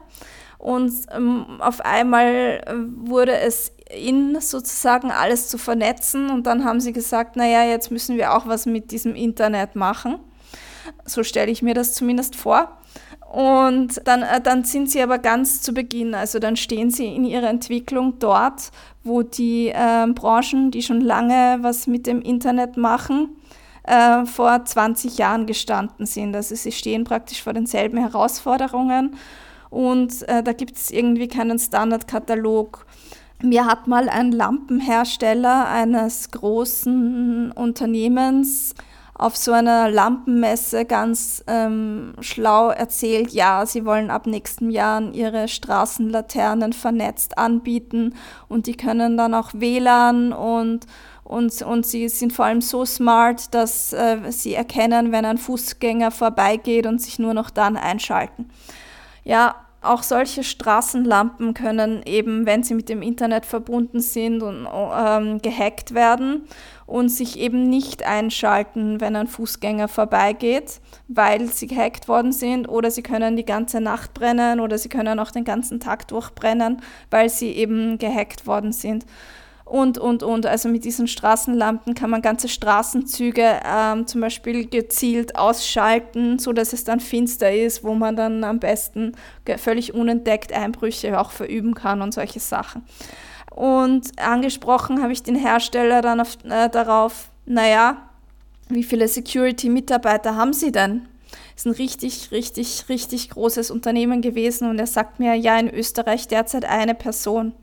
[0.58, 2.64] und ähm, auf einmal
[2.96, 8.18] wurde es in sozusagen alles zu vernetzen und dann haben sie gesagt, naja, jetzt müssen
[8.18, 10.18] wir auch was mit diesem Internet machen.
[11.06, 12.80] So stelle ich mir das zumindest vor.
[13.32, 17.26] Und dann, äh, dann sind sie aber ganz zu Beginn, also dann stehen sie in
[17.26, 18.72] ihrer Entwicklung dort,
[19.04, 23.36] wo die äh, Branchen, die schon lange was mit dem Internet machen,
[23.88, 26.36] äh, vor 20 Jahren gestanden sind.
[26.36, 29.16] Also sie stehen praktisch vor denselben Herausforderungen
[29.70, 32.86] und äh, da gibt es irgendwie keinen Standardkatalog
[33.42, 38.74] mir hat mal ein Lampenhersteller eines großen Unternehmens
[39.18, 45.48] auf so einer Lampenmesse ganz ähm, schlau erzählt, ja, sie wollen ab nächstem Jahr ihre
[45.48, 48.16] Straßenlaternen vernetzt anbieten
[48.50, 50.86] und die können dann auch WLAN und,
[51.26, 56.12] und, und sie sind vor allem so smart, dass äh, sie erkennen, wenn ein Fußgänger
[56.12, 58.50] vorbeigeht und sich nur noch dann einschalten.
[59.24, 65.42] Ja, auch solche Straßenlampen können eben, wenn sie mit dem Internet verbunden sind, und, ähm,
[65.42, 66.44] gehackt werden
[66.86, 72.92] und sich eben nicht einschalten, wenn ein Fußgänger vorbeigeht, weil sie gehackt worden sind oder
[72.92, 77.30] sie können die ganze Nacht brennen oder sie können auch den ganzen Tag durchbrennen, weil
[77.30, 79.06] sie eben gehackt worden sind
[79.66, 80.46] und, und, und.
[80.46, 86.72] Also mit diesen Straßenlampen kann man ganze Straßenzüge ähm, zum Beispiel gezielt ausschalten, so dass
[86.72, 89.14] es dann finster ist, wo man dann am besten
[89.58, 92.84] völlig unentdeckt Einbrüche auch verüben kann und solche Sachen.
[93.52, 97.98] Und angesprochen habe ich den Hersteller dann auf, äh, darauf, naja,
[98.70, 101.08] wie viele Security-Mitarbeiter haben Sie denn?
[101.56, 106.28] ist ein richtig, richtig, richtig großes Unternehmen gewesen und er sagt mir, ja, in Österreich
[106.28, 107.54] derzeit eine Person.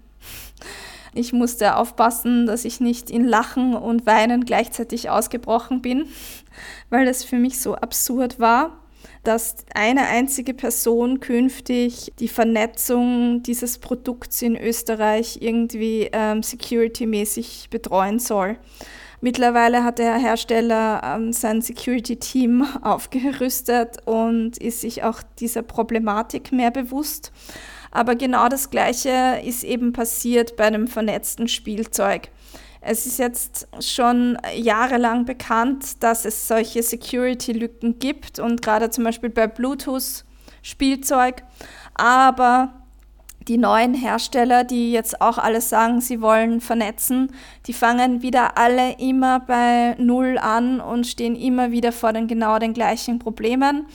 [1.15, 6.07] Ich musste aufpassen, dass ich nicht in Lachen und Weinen gleichzeitig ausgebrochen bin,
[6.91, 8.79] weil es für mich so absurd war,
[9.25, 18.19] dass eine einzige Person künftig die Vernetzung dieses Produkts in Österreich irgendwie ähm, security-mäßig betreuen
[18.19, 18.57] soll.
[19.21, 26.73] Mittlerweile hat der Hersteller ähm, sein Security-Team aufgerüstet und ist sich auch dieser Problematik mehr
[26.73, 27.33] bewusst.
[27.93, 32.31] Aber genau das Gleiche ist eben passiert bei einem vernetzten Spielzeug.
[32.81, 39.31] Es ist jetzt schon jahrelang bekannt, dass es solche Security-Lücken gibt und gerade zum Beispiel
[39.31, 41.45] bei Bluetooth-Spielzeug.
[41.95, 42.73] Aber
[43.47, 47.33] die neuen Hersteller, die jetzt auch alle sagen, sie wollen vernetzen,
[47.67, 52.59] die fangen wieder alle immer bei Null an und stehen immer wieder vor den genau
[52.59, 53.87] den gleichen Problemen.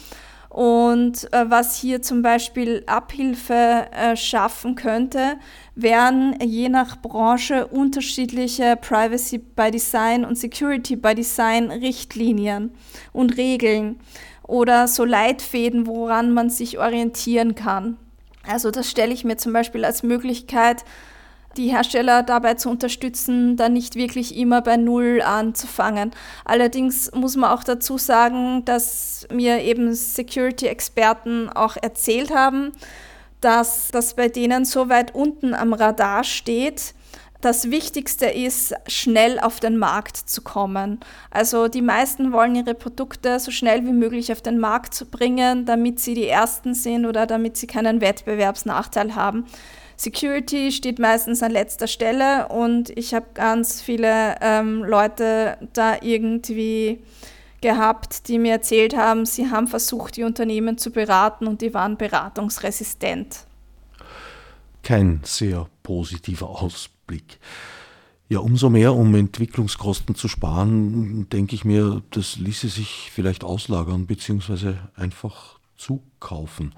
[0.58, 5.36] Und äh, was hier zum Beispiel Abhilfe äh, schaffen könnte,
[5.76, 12.72] wären je nach Branche unterschiedliche Privacy by Design und Security by Design Richtlinien
[13.14, 14.00] und Regeln
[14.48, 17.98] oder so Leitfäden, woran man sich orientieren kann.
[18.48, 20.84] Also das stelle ich mir zum Beispiel als Möglichkeit,
[21.58, 26.12] die Hersteller dabei zu unterstützen, da nicht wirklich immer bei Null anzufangen.
[26.46, 32.72] Allerdings muss man auch dazu sagen, dass mir eben Security-Experten auch erzählt haben,
[33.42, 36.94] dass das bei denen so weit unten am Radar steht,
[37.42, 41.00] das Wichtigste ist, schnell auf den Markt zu kommen.
[41.30, 45.66] Also die meisten wollen ihre Produkte so schnell wie möglich auf den Markt zu bringen,
[45.66, 49.46] damit sie die Ersten sind oder damit sie keinen Wettbewerbsnachteil haben.
[49.98, 57.00] Security steht meistens an letzter Stelle und ich habe ganz viele ähm, Leute da irgendwie
[57.62, 61.98] gehabt, die mir erzählt haben, sie haben versucht, die Unternehmen zu beraten und die waren
[61.98, 63.48] beratungsresistent.
[64.84, 67.40] Kein sehr positiver Ausblick.
[68.30, 74.06] Ja, umso mehr, um Entwicklungskosten zu sparen, denke ich mir, das ließe sich vielleicht auslagern
[74.06, 74.76] bzw.
[74.96, 76.74] einfach zukaufen.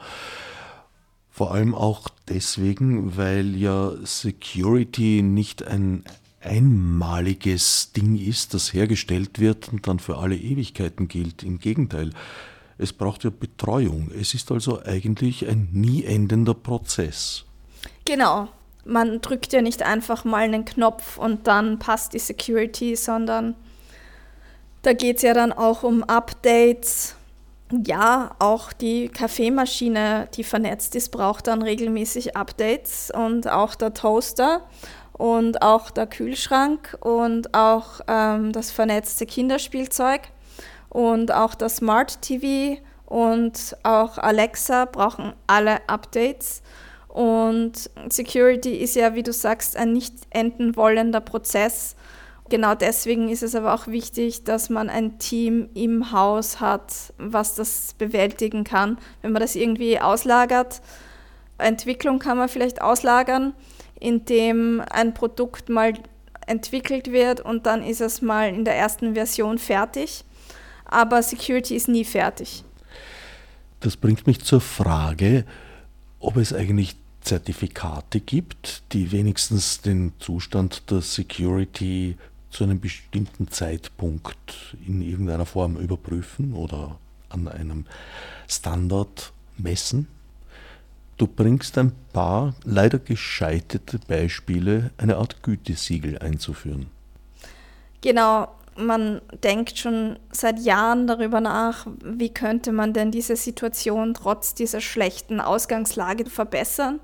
[1.40, 6.04] Vor allem auch deswegen, weil ja Security nicht ein
[6.42, 11.44] einmaliges Ding ist, das hergestellt wird und dann für alle Ewigkeiten gilt.
[11.44, 12.10] Im Gegenteil,
[12.78, 14.12] es braucht ja Betreuung.
[14.20, 17.46] Es ist also eigentlich ein nie endender Prozess.
[18.04, 18.50] Genau.
[18.84, 23.56] Man drückt ja nicht einfach mal einen Knopf und dann passt die Security, sondern
[24.82, 27.16] da geht es ja dann auch um Updates,
[27.72, 34.62] ja, auch die Kaffeemaschine, die vernetzt ist, braucht dann regelmäßig Updates und auch der Toaster
[35.14, 40.22] und auch der Kühlschrank und auch ähm, das vernetzte Kinderspielzeug
[40.90, 46.62] und auch das Smart TV und auch Alexa brauchen alle Updates.
[47.08, 51.96] Und Security ist ja, wie du sagst, ein nicht enden wollender Prozess.
[52.50, 57.56] Genau deswegen ist es aber auch wichtig, dass man ein Team im Haus hat, was
[57.56, 58.98] das bewältigen kann.
[59.22, 60.82] Wenn man das irgendwie auslagert,
[61.60, 63.54] Entwicklung kann man vielleicht auslagern,
[64.00, 65.94] indem ein Produkt mal
[66.48, 70.24] entwickelt wird und dann ist es mal in der ersten Version fertig.
[70.86, 72.64] Aber Security ist nie fertig.
[73.82, 75.46] Das bringt mich zur Frage,
[76.20, 82.18] ob es eigentlich Zertifikate gibt, die wenigstens den Zustand der Security
[82.50, 86.98] zu einem bestimmten Zeitpunkt in irgendeiner Form überprüfen oder
[87.30, 87.86] an einem
[88.48, 90.08] Standard messen.
[91.18, 96.88] Du bringst ein paar leider gescheiterte Beispiele, eine Art Gütesiegel einzuführen.
[98.02, 104.54] Genau, man denkt schon seit Jahren darüber nach, wie könnte man denn diese Situation trotz
[104.54, 107.00] dieser schlechten Ausgangslage verbessern.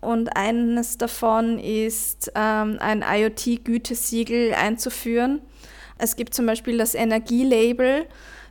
[0.00, 5.42] Und eines davon ist, ähm, ein IoT-Gütesiegel einzuführen.
[5.98, 8.06] Es gibt zum Beispiel das Energielabel,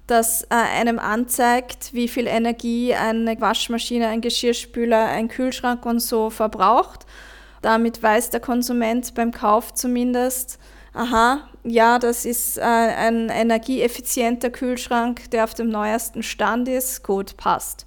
[0.06, 6.30] das äh, einem anzeigt, wie viel Energie eine Waschmaschine, ein Geschirrspüler, ein Kühlschrank und so
[6.30, 7.06] verbraucht.
[7.62, 10.60] Damit weiß der Konsument beim Kauf zumindest,
[10.94, 17.38] aha, ja, das ist äh, ein energieeffizienter Kühlschrank, der auf dem neuesten Stand ist, gut,
[17.38, 17.86] passt.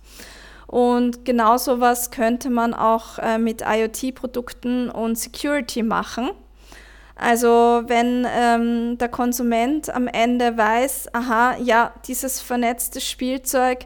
[0.72, 6.30] Und genau sowas könnte man auch äh, mit IoT-Produkten und Security machen.
[7.14, 13.80] Also wenn ähm, der Konsument am Ende weiß, aha, ja, dieses vernetzte Spielzeug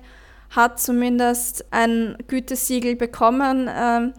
[0.51, 3.69] hat zumindest ein Gütesiegel bekommen.
[3.69, 4.15] Ähm,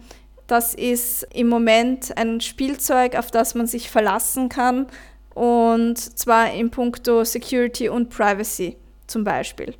[0.46, 4.88] das ist im Moment ein Spielzeug, auf das man sich verlassen kann.
[5.34, 8.76] Und zwar in puncto Security und Privacy
[9.06, 9.74] zum Beispiel.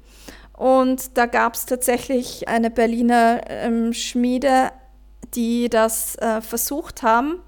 [0.59, 4.73] Und da gab es tatsächlich eine Berliner ähm, Schmiede,
[5.35, 7.41] die das äh, versucht haben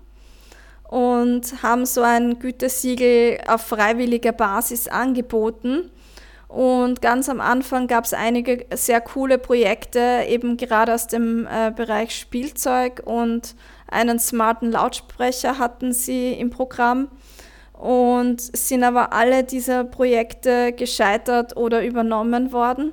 [0.85, 5.91] und haben so ein Gütesiegel auf freiwilliger Basis angeboten.
[6.47, 11.73] Und ganz am Anfang gab es einige sehr coole Projekte, eben gerade aus dem äh,
[11.75, 13.57] Bereich Spielzeug und
[13.89, 17.09] einen smarten Lautsprecher hatten sie im Programm
[17.81, 22.93] und sind aber alle dieser Projekte gescheitert oder übernommen worden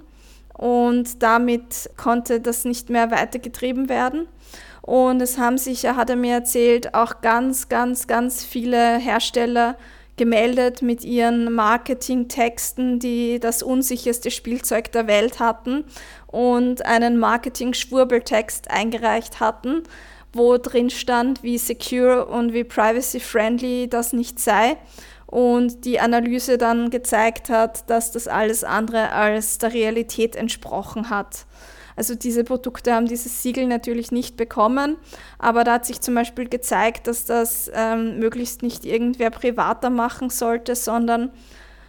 [0.54, 4.28] und damit konnte das nicht mehr weitergetrieben werden.
[4.82, 9.76] Und es haben sich, hat er mir erzählt, auch ganz, ganz, ganz viele Hersteller
[10.16, 15.84] gemeldet mit ihren Marketingtexten, die das unsicherste Spielzeug der Welt hatten
[16.28, 19.84] und einen Marketing-Schwurbeltext eingereicht hatten,
[20.38, 24.78] wo drin stand, wie secure und wie privacy-friendly das nicht sei.
[25.26, 31.46] Und die Analyse dann gezeigt hat, dass das alles andere als der Realität entsprochen hat.
[31.98, 34.98] Also diese Produkte haben dieses Siegel natürlich nicht bekommen,
[35.40, 40.30] aber da hat sich zum Beispiel gezeigt, dass das ähm, möglichst nicht irgendwer privater machen
[40.30, 41.32] sollte, sondern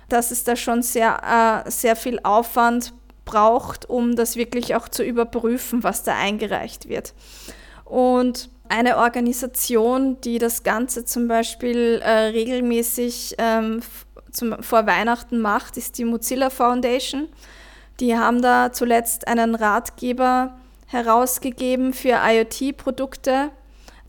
[0.09, 2.95] dass es da schon sehr, äh, sehr viel Aufwand
[3.27, 7.13] braucht, um das wirklich auch zu überprüfen, was da eingereicht wird.
[7.89, 13.81] Und eine Organisation, die das Ganze zum Beispiel äh, regelmäßig ähm,
[14.31, 17.29] zum, vor Weihnachten macht, ist die Mozilla Foundation.
[17.99, 23.51] Die haben da zuletzt einen Ratgeber herausgegeben für IoT-Produkte,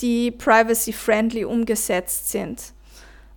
[0.02, 2.74] die privacy-friendly umgesetzt sind.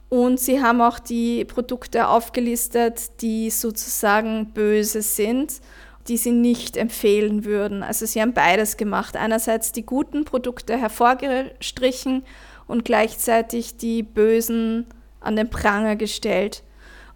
[0.08, 5.60] Und sie haben auch die Produkte aufgelistet, die sozusagen böse sind,
[6.08, 7.82] die sie nicht empfehlen würden.
[7.82, 9.16] Also sie haben beides gemacht.
[9.16, 12.24] Einerseits die guten Produkte hervorgestrichen
[12.66, 14.86] und gleichzeitig die bösen
[15.20, 16.62] an den Pranger gestellt.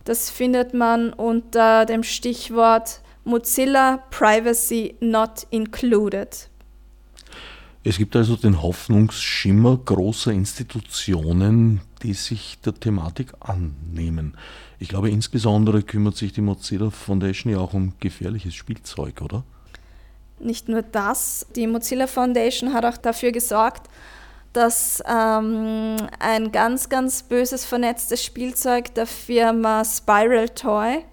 [0.04, 6.48] Das findet man unter dem Stichwort Mozilla Privacy Not Included.
[7.88, 14.36] Es gibt also den Hoffnungsschimmer großer Institutionen, die sich der Thematik annehmen.
[14.80, 19.44] Ich glaube, insbesondere kümmert sich die Mozilla Foundation ja auch um gefährliches Spielzeug, oder?
[20.40, 23.88] Nicht nur das, die Mozilla Foundation hat auch dafür gesorgt,
[24.52, 31.04] dass ähm, ein ganz, ganz böses vernetztes Spielzeug der Firma Spiral Toy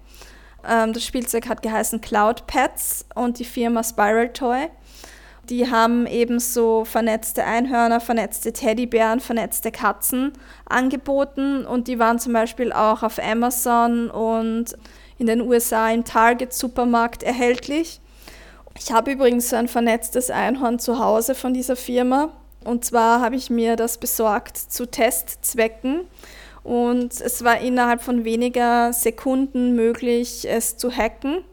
[0.66, 4.68] ähm, das Spielzeug hat geheißen Cloud Pets und die Firma Spiral Toy.
[5.50, 10.32] Die haben eben so vernetzte Einhörner, vernetzte Teddybären, vernetzte Katzen
[10.64, 14.76] angeboten und die waren zum Beispiel auch auf Amazon und
[15.18, 18.00] in den USA im Target Supermarkt erhältlich.
[18.78, 22.30] Ich habe übrigens so ein vernetztes Einhorn zu Hause von dieser Firma
[22.64, 26.00] und zwar habe ich mir das besorgt zu Testzwecken
[26.62, 31.44] und es war innerhalb von weniger Sekunden möglich, es zu hacken.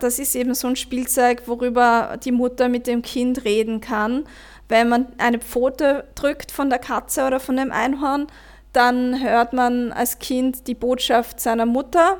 [0.00, 4.24] Das ist eben so ein Spielzeug, worüber die Mutter mit dem Kind reden kann.
[4.68, 8.26] Wenn man eine Pfote drückt von der Katze oder von dem Einhorn,
[8.72, 12.18] dann hört man als Kind die Botschaft seiner Mutter,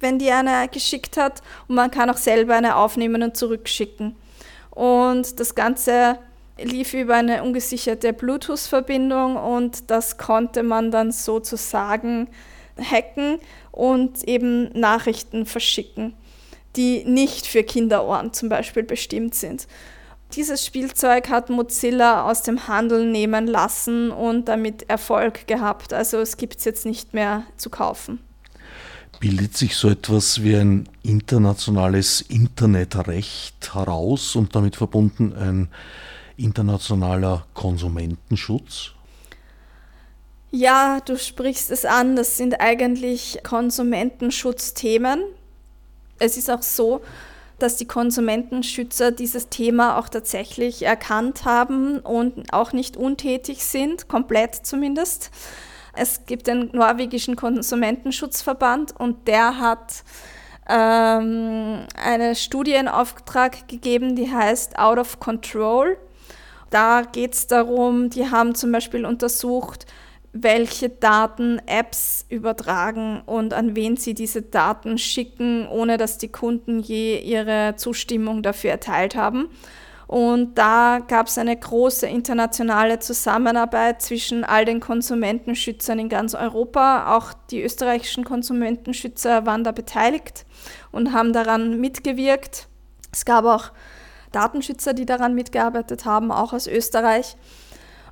[0.00, 4.16] wenn die eine geschickt hat, und man kann auch selber eine aufnehmen und zurückschicken.
[4.70, 6.18] Und das Ganze
[6.58, 12.28] lief über eine ungesicherte Bluetooth-Verbindung und das konnte man dann sozusagen
[12.78, 13.38] hacken
[13.72, 16.14] und eben Nachrichten verschicken,
[16.76, 19.66] die nicht für Kinderohren zum Beispiel bestimmt sind.
[20.34, 25.92] Dieses Spielzeug hat Mozilla aus dem Handel nehmen lassen und damit Erfolg gehabt.
[25.92, 28.20] Also es gibt es jetzt nicht mehr zu kaufen.
[29.18, 35.68] Bildet sich so etwas wie ein internationales Internetrecht heraus und damit verbunden ein
[36.36, 38.92] internationaler Konsumentenschutz?
[40.52, 45.22] Ja, du sprichst es an, das sind eigentlich Konsumentenschutzthemen.
[46.20, 47.00] Es ist auch so,
[47.58, 54.54] dass die Konsumentenschützer dieses Thema auch tatsächlich erkannt haben und auch nicht untätig sind, komplett
[54.54, 55.30] zumindest.
[55.92, 60.04] Es gibt den norwegischen Konsumentenschutzverband und der hat
[60.68, 65.98] ähm, eine Studie in Auftrag gegeben, die heißt Out of Control.
[66.70, 69.86] Da geht es darum, die haben zum Beispiel untersucht,
[70.32, 76.78] welche Daten Apps übertragen und an wen sie diese Daten schicken, ohne dass die Kunden
[76.78, 79.48] je ihre Zustimmung dafür erteilt haben.
[80.06, 87.16] Und da gab es eine große internationale Zusammenarbeit zwischen all den Konsumentenschützern in ganz Europa.
[87.16, 90.46] Auch die österreichischen Konsumentenschützer waren da beteiligt
[90.90, 92.66] und haben daran mitgewirkt.
[93.12, 93.70] Es gab auch
[94.32, 97.36] Datenschützer, die daran mitgearbeitet haben, auch aus Österreich.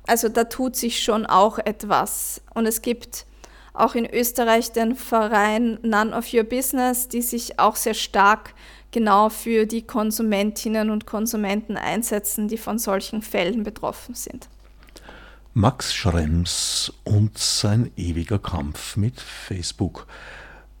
[0.09, 2.41] Also da tut sich schon auch etwas.
[2.55, 3.27] Und es gibt
[3.73, 8.55] auch in Österreich den Verein None of Your Business, die sich auch sehr stark
[8.89, 14.49] genau für die Konsumentinnen und Konsumenten einsetzen, die von solchen Fällen betroffen sind.
[15.53, 20.07] Max Schrems und sein ewiger Kampf mit Facebook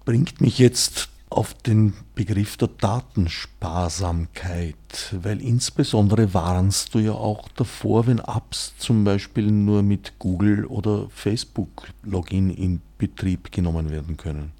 [0.05, 4.75] bringt mich jetzt auf den Begriff der Datensparsamkeit,
[5.11, 11.07] weil insbesondere warnst du ja auch davor, wenn Apps zum Beispiel nur mit Google oder
[11.09, 14.51] Facebook Login in Betrieb genommen werden können.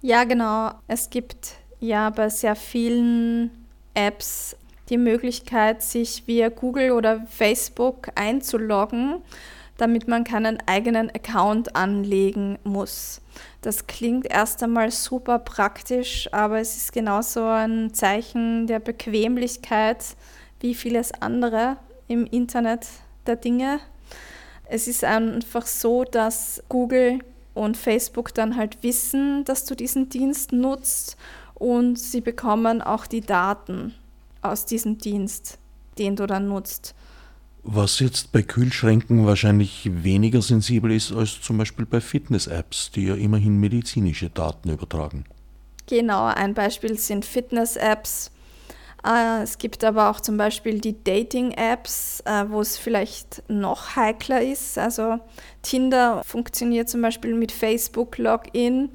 [0.00, 0.70] Ja, genau.
[0.86, 3.50] Es gibt ja bei sehr vielen
[3.94, 4.54] Apps
[4.90, 9.22] die Möglichkeit, sich via Google oder Facebook einzuloggen.
[9.78, 13.22] damit man keinen eigenen Account anlegen muss.
[13.60, 20.04] Das klingt erst einmal super praktisch, aber es ist genauso ein Zeichen der Bequemlichkeit
[20.60, 22.86] wie vieles andere im Internet
[23.26, 23.80] der Dinge.
[24.64, 27.18] Es ist einfach so, dass Google
[27.54, 31.16] und Facebook dann halt wissen, dass du diesen Dienst nutzt
[31.54, 33.94] und sie bekommen auch die Daten
[34.42, 35.58] aus diesem Dienst,
[35.98, 36.94] den du dann nutzt.
[37.70, 43.14] Was jetzt bei Kühlschränken wahrscheinlich weniger sensibel ist als zum Beispiel bei Fitness-Apps, die ja
[43.14, 45.26] immerhin medizinische Daten übertragen.
[45.86, 48.30] Genau, ein Beispiel sind Fitness-Apps.
[49.06, 54.40] Äh, es gibt aber auch zum Beispiel die Dating-Apps, äh, wo es vielleicht noch heikler
[54.40, 54.78] ist.
[54.78, 55.18] Also
[55.60, 58.88] Tinder funktioniert zum Beispiel mit Facebook-Login.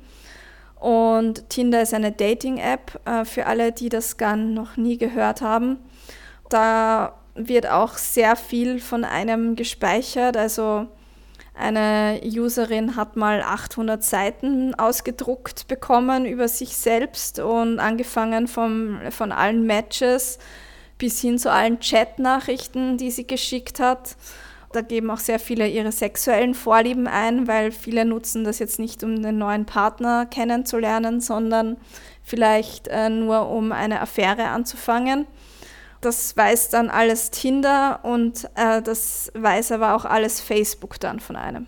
[0.80, 5.78] Und Tinder ist eine Dating-App äh, für alle, die das gar noch nie gehört haben.
[6.50, 10.38] Da wird auch sehr viel von einem gespeichert.
[10.38, 10.88] Also
[11.56, 19.32] eine Userin hat mal 800 Seiten ausgedruckt bekommen über sich selbst und angefangen vom, von
[19.32, 20.40] allen Matches
[20.98, 24.16] bis hin zu allen Chat-Nachrichten, die sie geschickt hat.
[24.72, 29.04] Da geben auch sehr viele ihre sexuellen Vorlieben ein, weil viele nutzen das jetzt nicht,
[29.04, 31.78] um den neuen Partner kennenzulernen, sondern
[32.24, 35.28] vielleicht äh, nur, um eine Affäre anzufangen.
[36.04, 41.38] Das weiß dann alles Tinder und äh, das weiß aber auch alles Facebook dann von
[41.38, 41.66] einem.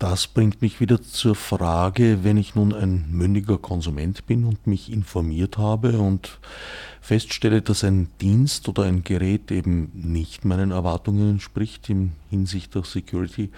[0.00, 4.92] Das bringt mich wieder zur Frage, wenn ich nun ein mündiger Konsument bin und mich
[4.92, 6.38] informiert habe und
[7.00, 12.86] feststelle, dass ein Dienst oder ein Gerät eben nicht meinen Erwartungen entspricht in Hinsicht auf
[12.86, 13.50] Security,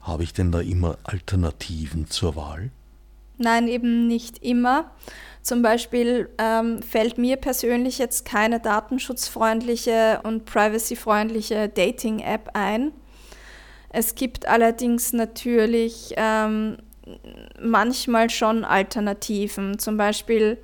[0.00, 2.70] habe ich denn da immer Alternativen zur Wahl?
[3.38, 4.92] Nein, eben nicht immer.
[5.42, 12.92] Zum Beispiel ähm, fällt mir persönlich jetzt keine datenschutzfreundliche und privacyfreundliche Dating-App ein.
[13.90, 16.78] Es gibt allerdings natürlich ähm,
[17.60, 19.78] manchmal schon Alternativen.
[19.78, 20.58] Zum Beispiel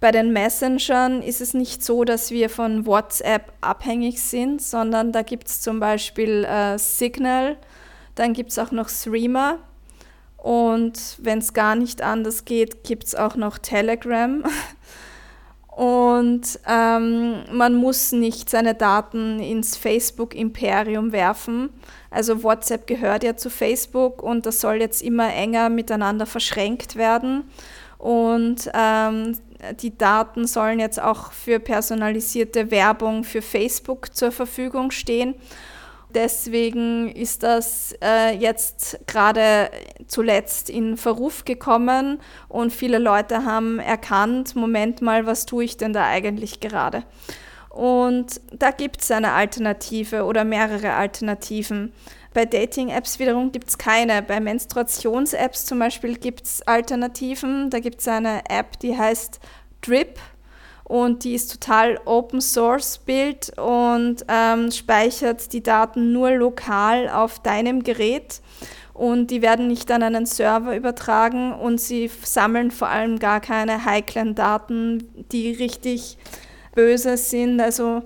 [0.00, 5.22] bei den Messengern ist es nicht so, dass wir von WhatsApp abhängig sind, sondern da
[5.22, 7.56] gibt es zum Beispiel äh, Signal,
[8.14, 9.60] dann gibt es auch noch Streamer.
[10.44, 14.44] Und wenn es gar nicht anders geht, gibt es auch noch Telegram.
[15.74, 21.70] Und ähm, man muss nicht seine Daten ins Facebook-Imperium werfen.
[22.10, 27.44] Also WhatsApp gehört ja zu Facebook und das soll jetzt immer enger miteinander verschränkt werden.
[27.98, 29.36] Und ähm,
[29.80, 35.34] die Daten sollen jetzt auch für personalisierte Werbung für Facebook zur Verfügung stehen.
[36.14, 39.70] Deswegen ist das äh, jetzt gerade
[40.06, 45.92] zuletzt in Verruf gekommen und viele Leute haben erkannt, Moment mal, was tue ich denn
[45.92, 47.02] da eigentlich gerade?
[47.68, 51.92] Und da gibt es eine Alternative oder mehrere Alternativen.
[52.32, 54.22] Bei Dating-Apps wiederum gibt es keine.
[54.22, 57.70] Bei Menstruations-Apps zum Beispiel gibt es Alternativen.
[57.70, 59.40] Da gibt es eine App, die heißt
[59.80, 60.20] Drip
[60.84, 67.40] und die ist total Open Source Bild und ähm, speichert die Daten nur lokal auf
[67.40, 68.42] deinem Gerät.
[68.92, 73.84] Und die werden nicht an einen Server übertragen und sie sammeln vor allem gar keine
[73.84, 76.16] heiklen Daten, die richtig
[76.74, 77.60] böse sind.
[77.60, 78.02] Also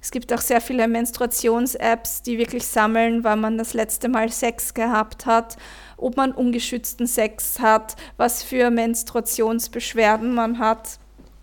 [0.00, 4.74] es gibt auch sehr viele Menstruations-Apps, die wirklich sammeln, wann man das letzte Mal Sex
[4.74, 5.56] gehabt hat,
[5.96, 10.98] ob man ungeschützten Sex hat, was für Menstruationsbeschwerden man hat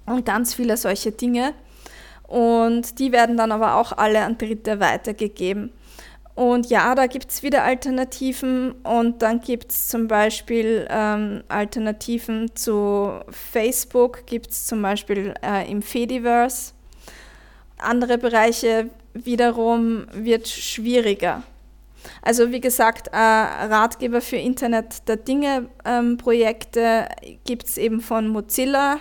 [0.09, 1.53] und ganz viele solche Dinge.
[2.27, 5.71] Und die werden dann aber auch alle an Dritte weitergegeben.
[6.35, 12.55] Und ja, da gibt es wieder Alternativen und dann gibt es zum Beispiel ähm, Alternativen
[12.55, 16.71] zu Facebook, gibt es zum Beispiel äh, im Fediverse.
[17.77, 21.43] Andere Bereiche wiederum wird schwieriger.
[22.21, 27.09] Also wie gesagt, äh, Ratgeber für Internet der Dinge ähm, Projekte
[27.45, 28.99] gibt es eben von Mozilla,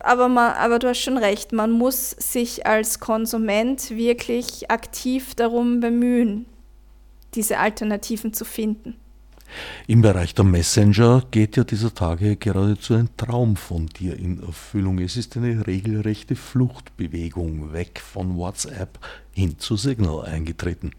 [0.00, 5.80] aber, man, aber du hast schon recht, man muss sich als Konsument wirklich aktiv darum
[5.80, 6.46] bemühen,
[7.34, 8.96] diese Alternativen zu finden.
[9.86, 14.98] Im Bereich der Messenger geht ja dieser Tage geradezu ein Traum von dir in Erfüllung.
[14.98, 18.98] Es ist eine regelrechte Fluchtbewegung weg von WhatsApp
[19.32, 20.92] hin zu Signal eingetreten.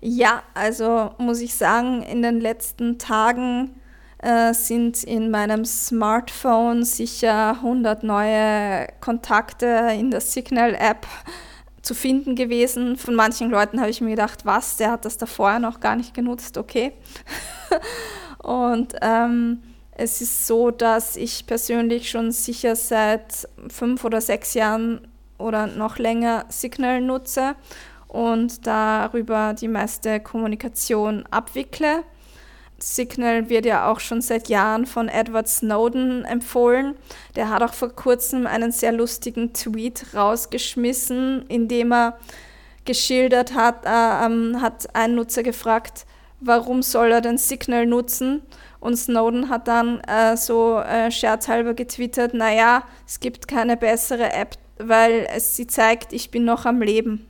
[0.00, 3.70] Ja, also muss ich sagen, in den letzten Tagen
[4.26, 11.06] äh, sind in meinem Smartphone sicher 100 neue Kontakte in der Signal-App
[11.80, 12.96] zu finden gewesen.
[12.96, 15.94] Von manchen Leuten habe ich mir gedacht, was, der hat das da vorher noch gar
[15.94, 16.92] nicht genutzt, okay.
[18.42, 19.62] Und ähm,
[19.92, 25.06] es ist so, dass ich persönlich schon sicher seit fünf oder sechs Jahren
[25.38, 27.54] oder noch länger Signal nutze
[28.08, 32.02] und darüber die meiste Kommunikation abwickle.
[32.78, 36.94] Signal wird ja auch schon seit Jahren von Edward Snowden empfohlen.
[37.34, 42.18] Der hat auch vor kurzem einen sehr lustigen Tweet rausgeschmissen, in dem er
[42.84, 46.06] geschildert hat, äh, ähm, hat ein Nutzer gefragt,
[46.40, 48.42] warum soll er denn Signal nutzen?
[48.78, 54.56] Und Snowden hat dann äh, so äh, scherzhalber getwittert, naja, es gibt keine bessere App,
[54.78, 57.26] weil es sie zeigt, ich bin noch am Leben.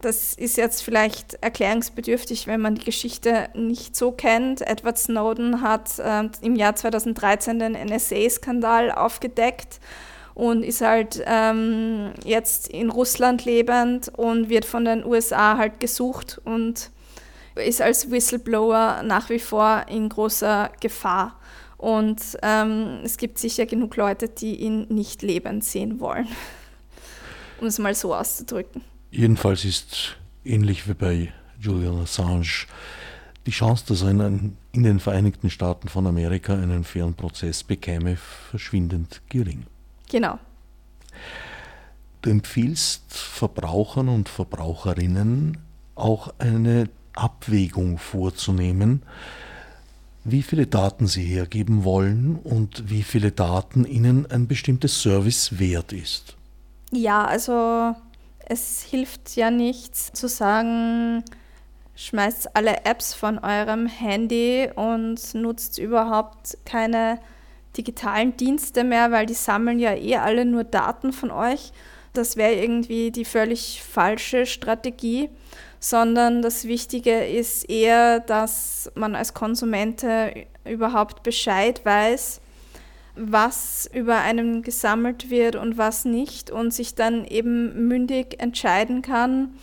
[0.00, 4.60] Das ist jetzt vielleicht erklärungsbedürftig, wenn man die Geschichte nicht so kennt.
[4.60, 9.80] Edward Snowden hat äh, im Jahr 2013 den NSA-Skandal aufgedeckt
[10.34, 16.40] und ist halt ähm, jetzt in Russland lebend und wird von den USA halt gesucht
[16.44, 16.90] und
[17.54, 21.40] ist als Whistleblower nach wie vor in großer Gefahr.
[21.78, 26.28] Und ähm, es gibt sicher genug Leute, die ihn nicht lebend sehen wollen,
[27.60, 28.82] um es mal so auszudrücken.
[29.16, 32.66] Jedenfalls ist ähnlich wie bei Julian Assange
[33.46, 38.18] die Chance, dass er in, den Vereinigten Staaten von Amerika einen fairen Prozess bekäme,
[38.50, 39.64] verschwindend gering.
[40.10, 40.38] Genau.
[42.20, 45.62] Du empfiehlst Verbrauchern und Verbraucherinnen
[45.94, 49.02] auch eine Abwägung vorzunehmen,
[50.24, 55.94] wie viele Daten sie hergeben wollen und wie viele Daten ihnen ein bestimmtes Service wert
[55.94, 56.36] ist.
[56.92, 57.96] Ja, also
[58.46, 61.24] es hilft ja nichts zu sagen,
[61.96, 67.18] schmeißt alle Apps von eurem Handy und nutzt überhaupt keine
[67.76, 71.72] digitalen Dienste mehr, weil die sammeln ja eh alle nur Daten von euch.
[72.12, 75.28] Das wäre irgendwie die völlig falsche Strategie,
[75.80, 80.06] sondern das Wichtige ist eher, dass man als Konsument
[80.64, 82.40] überhaupt Bescheid weiß,
[83.16, 89.54] was über einen gesammelt wird und was nicht und sich dann eben mündig entscheiden kann,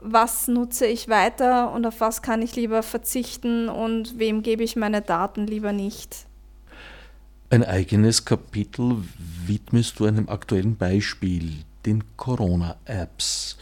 [0.00, 4.76] was nutze ich weiter und auf was kann ich lieber verzichten und wem gebe ich
[4.76, 6.26] meine Daten lieber nicht.
[7.50, 9.04] Ein eigenes Kapitel
[9.46, 11.52] widmest du einem aktuellen Beispiel,
[11.86, 13.58] den Corona-Apps.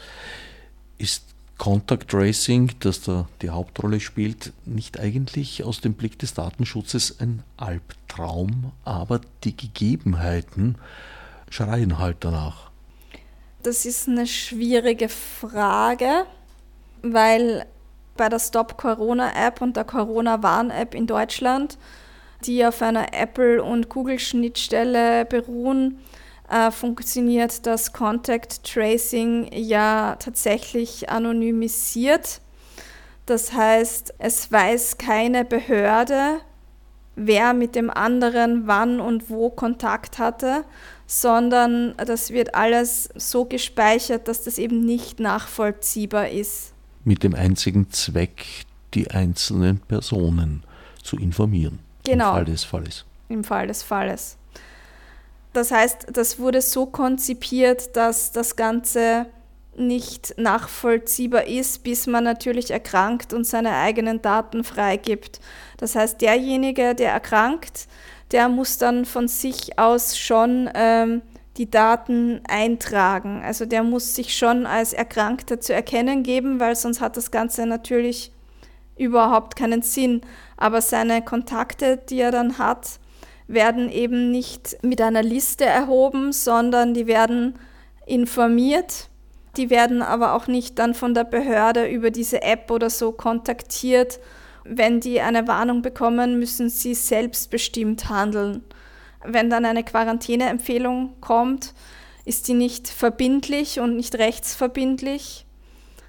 [0.97, 1.32] Ist
[1.63, 7.41] Contact Tracing, das da die Hauptrolle spielt, nicht eigentlich aus dem Blick des Datenschutzes ein
[7.55, 10.75] Albtraum, aber die Gegebenheiten
[11.49, 12.69] schreien halt danach.
[13.61, 16.25] Das ist eine schwierige Frage,
[17.01, 17.65] weil
[18.17, 21.77] bei der Stop Corona App und der Corona Warn App in Deutschland
[22.45, 25.99] die auf einer Apple- und Google-Schnittstelle beruhen,
[26.53, 32.41] äh, funktioniert das Contact Tracing ja tatsächlich anonymisiert.
[33.25, 36.41] Das heißt, es weiß keine Behörde,
[37.15, 40.63] wer mit dem anderen wann und wo Kontakt hatte,
[41.07, 46.73] sondern das wird alles so gespeichert, dass das eben nicht nachvollziehbar ist.
[47.03, 48.45] Mit dem einzigen Zweck,
[48.93, 50.63] die einzelnen Personen
[51.01, 51.79] zu informieren.
[52.03, 52.29] Genau.
[52.29, 53.05] Im Fall des Falles.
[53.29, 54.37] Im Fall des Falles.
[55.53, 59.27] Das heißt, das wurde so konzipiert, dass das Ganze
[59.75, 65.39] nicht nachvollziehbar ist, bis man natürlich erkrankt und seine eigenen Daten freigibt.
[65.77, 67.87] Das heißt, derjenige, der erkrankt,
[68.31, 71.21] der muss dann von sich aus schon ähm,
[71.57, 73.41] die Daten eintragen.
[73.43, 77.65] Also der muss sich schon als Erkrankter zu erkennen geben, weil sonst hat das Ganze
[77.65, 78.31] natürlich
[78.97, 80.21] überhaupt keinen Sinn.
[80.57, 82.99] Aber seine Kontakte, die er dann hat,
[83.47, 87.55] werden eben nicht mit einer Liste erhoben, sondern die werden
[88.05, 89.09] informiert.
[89.57, 94.19] Die werden aber auch nicht dann von der Behörde über diese App oder so kontaktiert.
[94.63, 98.63] Wenn die eine Warnung bekommen, müssen sie selbstbestimmt handeln.
[99.23, 101.73] Wenn dann eine Quarantäneempfehlung kommt,
[102.25, 105.45] ist die nicht verbindlich und nicht rechtsverbindlich,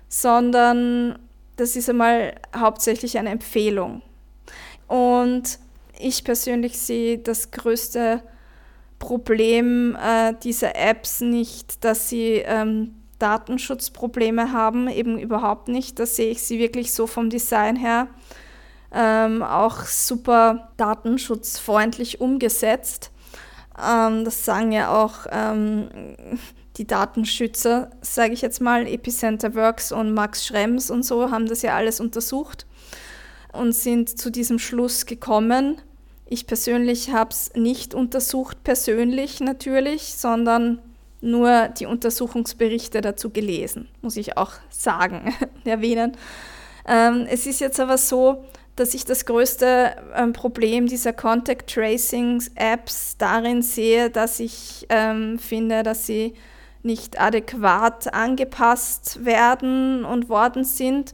[0.09, 1.19] sondern
[1.57, 4.03] das ist einmal hauptsächlich eine Empfehlung.
[4.87, 5.59] Und
[5.99, 8.23] ich persönlich sehe das größte
[8.99, 15.99] Problem äh, dieser Apps nicht, dass sie ähm, Datenschutzprobleme haben, eben überhaupt nicht.
[15.99, 18.09] Da sehe ich sie wirklich so vom Design her
[18.93, 23.11] ähm, auch super datenschutzfreundlich umgesetzt.
[23.79, 25.89] Ähm, das sagen ja auch ähm,
[26.77, 31.63] die Datenschützer, sage ich jetzt mal, Epicenter Works und Max Schrems und so haben das
[31.63, 32.67] ja alles untersucht
[33.55, 35.81] und sind zu diesem Schluss gekommen.
[36.27, 40.81] Ich persönlich habe es nicht untersucht, persönlich natürlich, sondern
[41.21, 45.35] nur die Untersuchungsberichte dazu gelesen, muss ich auch sagen,
[45.65, 46.17] erwähnen.
[46.87, 48.45] Ähm, es ist jetzt aber so,
[48.77, 55.39] dass ich das größte ähm, Problem dieser Contact Tracing Apps darin sehe, dass ich ähm,
[55.39, 56.35] finde, dass sie
[56.83, 61.13] nicht adäquat angepasst werden und worden sind.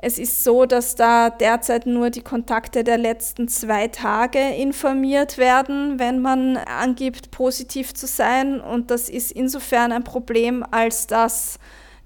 [0.00, 5.98] Es ist so, dass da derzeit nur die Kontakte der letzten zwei Tage informiert werden,
[5.98, 8.60] wenn man angibt, positiv zu sein.
[8.60, 11.58] Und das ist insofern ein Problem, als dass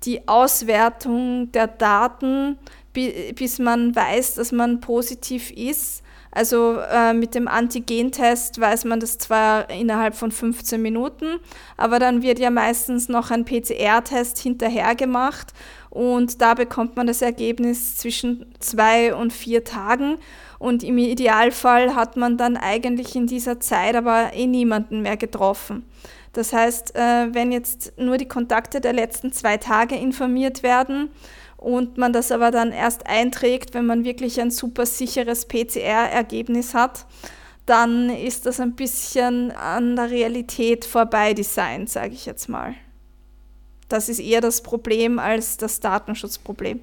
[0.05, 2.59] die Auswertung der Daten,
[2.95, 6.03] bis man weiß, dass man positiv ist,
[6.35, 11.27] also äh, mit dem Antigentest weiß man das zwar innerhalb von 15 Minuten,
[11.77, 15.53] aber dann wird ja meistens noch ein PCR-Test hinterher gemacht
[15.93, 20.17] und da bekommt man das Ergebnis zwischen zwei und vier Tagen.
[20.59, 25.85] Und im Idealfall hat man dann eigentlich in dieser Zeit aber eh niemanden mehr getroffen.
[26.33, 31.11] Das heißt, äh, wenn jetzt nur die Kontakte der letzten zwei Tage informiert werden
[31.59, 37.05] und man das aber dann erst einträgt, wenn man wirklich ein super sicheres PCR-Ergebnis hat,
[37.67, 42.77] dann ist das ein bisschen an der Realität vorbei designt, sage ich jetzt mal.
[43.93, 46.81] Das ist eher das Problem als das Datenschutzproblem.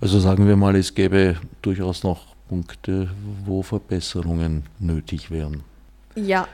[0.00, 3.10] Also sagen wir mal, es gäbe durchaus noch Punkte,
[3.44, 5.62] wo Verbesserungen nötig wären.
[6.14, 6.48] Ja.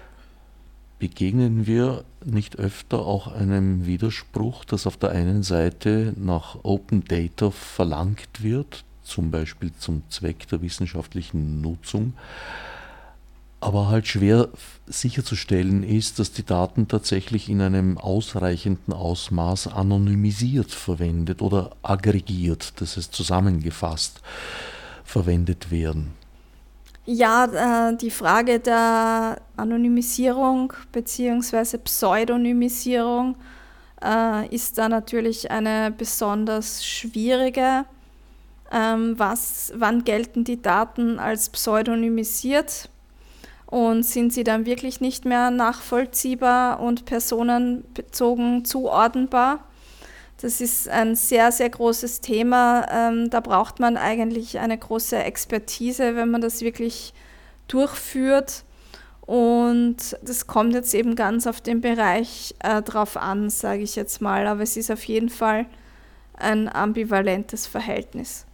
[0.99, 7.53] Begegnen wir nicht öfter auch einem Widerspruch, dass auf der einen Seite nach Open Data
[7.53, 12.15] verlangt wird, zum Beispiel zum Zweck der wissenschaftlichen Nutzung,
[13.61, 14.49] aber halt schwer
[14.87, 22.97] sicherzustellen ist, dass die Daten tatsächlich in einem ausreichenden Ausmaß anonymisiert verwendet oder aggregiert, das
[22.97, 24.21] heißt zusammengefasst
[25.05, 26.13] verwendet werden.
[27.07, 31.79] Ja, äh, die Frage der Anonymisierung bzw.
[31.79, 33.37] Pseudonymisierung
[34.05, 37.87] äh, ist da natürlich eine besonders schwierige.
[38.71, 42.91] Ähm, was, wann gelten die Daten als pseudonymisiert?
[43.71, 49.65] Und sind sie dann wirklich nicht mehr nachvollziehbar und personenbezogen zuordnenbar.
[50.41, 52.87] Das ist ein sehr, sehr großes Thema.
[52.91, 57.13] Ähm, da braucht man eigentlich eine große Expertise, wenn man das wirklich
[57.67, 58.65] durchführt.
[59.21, 64.23] Und das kommt jetzt eben ganz auf den Bereich äh, drauf an, sage ich jetzt
[64.23, 64.47] mal.
[64.47, 65.67] Aber es ist auf jeden Fall
[66.35, 68.47] ein ambivalentes Verhältnis.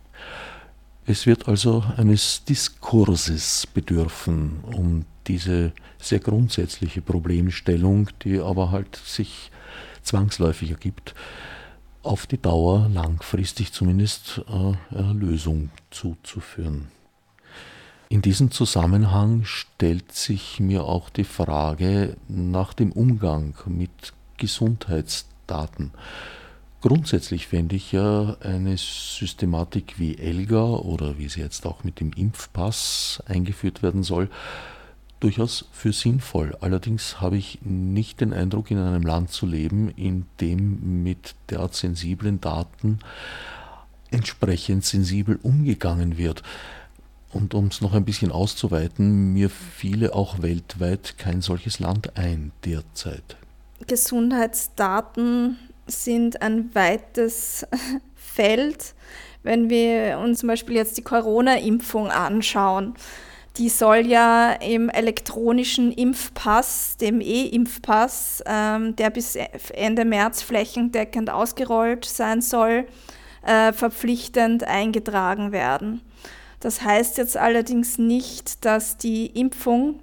[1.07, 9.51] Es wird also eines Diskurses bedürfen, um diese sehr grundsätzliche Problemstellung, die aber halt sich
[10.03, 11.15] zwangsläufig ergibt,
[12.03, 16.89] auf die Dauer langfristig zumindest äh, eine Lösung zuzuführen.
[18.09, 25.93] In diesem Zusammenhang stellt sich mir auch die Frage nach dem Umgang mit Gesundheitsdaten.
[26.85, 32.13] Grundsätzlich fände ich ja eine Systematik wie ELGA oder wie sie jetzt auch mit dem
[32.13, 34.29] Impfpass eingeführt werden soll,
[35.19, 36.55] durchaus für sinnvoll.
[36.61, 41.75] Allerdings habe ich nicht den Eindruck, in einem Land zu leben, in dem mit derart
[41.75, 42.99] sensiblen Daten
[44.11, 46.43] entsprechend sensibel umgegangen wird.
[47.33, 52.53] Und um es noch ein bisschen auszuweiten, mir fiele auch weltweit kein solches Land ein
[52.63, 53.39] derzeit.
[53.87, 55.57] Gesundheitsdaten
[55.87, 57.67] sind ein weites
[58.15, 58.95] Feld.
[59.43, 62.95] Wenn wir uns zum Beispiel jetzt die Corona-Impfung anschauen,
[63.57, 69.37] die soll ja im elektronischen Impfpass, dem E-Impfpass, ähm, der bis
[69.73, 72.87] Ende März flächendeckend ausgerollt sein soll,
[73.47, 76.01] äh, verpflichtend eingetragen werden.
[76.59, 80.01] Das heißt jetzt allerdings nicht, dass die Impfung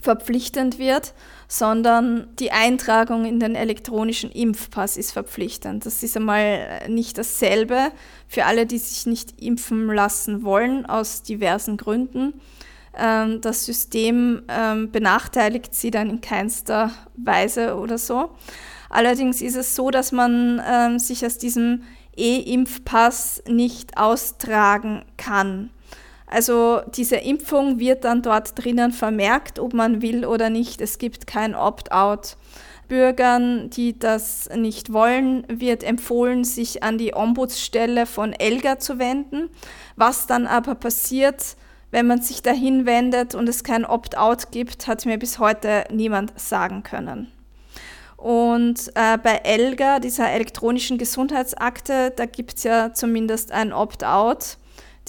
[0.00, 1.12] verpflichtend wird,
[1.52, 5.84] sondern die Eintragung in den elektronischen Impfpass ist verpflichtend.
[5.84, 7.90] Das ist einmal nicht dasselbe
[8.28, 12.34] für alle, die sich nicht impfen lassen wollen, aus diversen Gründen.
[12.96, 18.30] Ähm, das System ähm, benachteiligt sie dann in keinster Weise oder so.
[18.88, 21.82] Allerdings ist es so, dass man ähm, sich aus diesem
[22.16, 25.70] E-Impfpass nicht austragen kann.
[26.30, 30.80] Also diese Impfung wird dann dort drinnen vermerkt, ob man will oder nicht.
[30.80, 32.36] Es gibt kein Opt-out.
[32.86, 39.48] Bürgern, die das nicht wollen, wird empfohlen, sich an die Ombudsstelle von ELGA zu wenden.
[39.96, 41.56] Was dann aber passiert,
[41.90, 46.38] wenn man sich dahin wendet und es kein Opt-out gibt, hat mir bis heute niemand
[46.38, 47.30] sagen können.
[48.16, 54.58] Und äh, bei ELGA, dieser elektronischen Gesundheitsakte, da gibt es ja zumindest ein Opt-out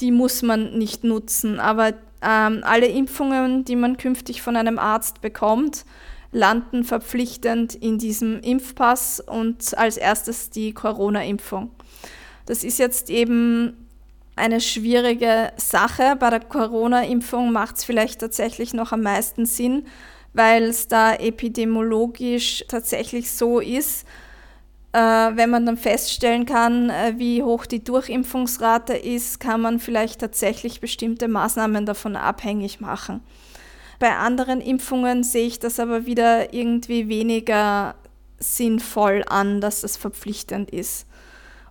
[0.02, 1.60] die muss man nicht nutzen.
[1.60, 5.86] Aber ähm, alle Impfungen, die man künftig von einem Arzt bekommt,
[6.32, 11.72] landen verpflichtend in diesem Impfpass und als erstes die Corona-Impfung.
[12.46, 13.88] Das ist jetzt eben
[14.36, 16.16] eine schwierige Sache.
[16.18, 19.86] Bei der Corona-Impfung macht es vielleicht tatsächlich noch am meisten Sinn,
[20.34, 24.06] weil es da epidemiologisch tatsächlich so ist,
[25.00, 30.82] wenn man dann feststellen kann, äh, wie hoch die Durchimpfungsrate ist, kann man vielleicht tatsächlich
[30.82, 33.22] bestimmte Maßnahmen davon abhängig machen.
[34.00, 37.96] Bei anderen Impfungen sehe ich das aber wieder irgendwie weniger
[38.40, 41.06] sinnvoll an, dass das verpflichtend ist.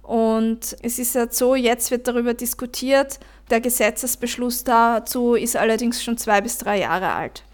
[0.03, 6.17] Und es ist ja so, jetzt wird darüber diskutiert, der Gesetzesbeschluss dazu ist allerdings schon
[6.17, 7.45] zwei bis drei Jahre alt.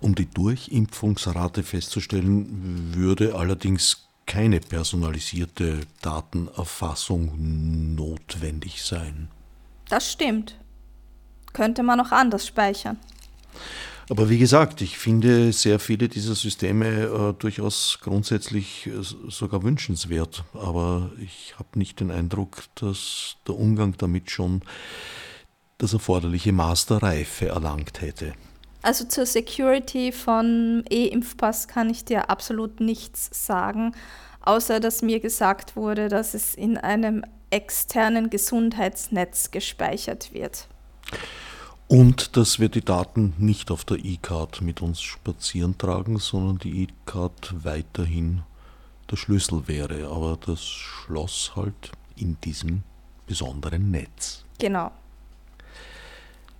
[0.00, 9.26] Um die Durchimpfungsrate festzustellen, würde allerdings keine personalisierte Datenerfassung notwendig sein.
[9.88, 10.54] Das stimmt.
[11.52, 12.96] Könnte man auch anders speichern.
[14.08, 20.44] Aber wie gesagt, ich finde sehr viele dieser Systeme äh, durchaus grundsätzlich äh, sogar wünschenswert.
[20.54, 24.62] Aber ich habe nicht den Eindruck, dass der Umgang damit schon
[25.78, 28.34] das erforderliche Maß der Reife erlangt hätte.
[28.82, 33.94] Also zur Security von E-Impfpass kann ich dir absolut nichts sagen,
[34.40, 40.66] außer dass mir gesagt wurde, dass es in einem externen Gesundheitsnetz gespeichert wird.
[41.88, 46.84] Und dass wir die Daten nicht auf der E-Card mit uns spazieren tragen, sondern die
[46.84, 48.42] E-Card weiterhin
[49.10, 52.84] der Schlüssel wäre, aber das Schloss halt in diesem
[53.26, 54.44] besonderen Netz.
[54.58, 54.92] Genau.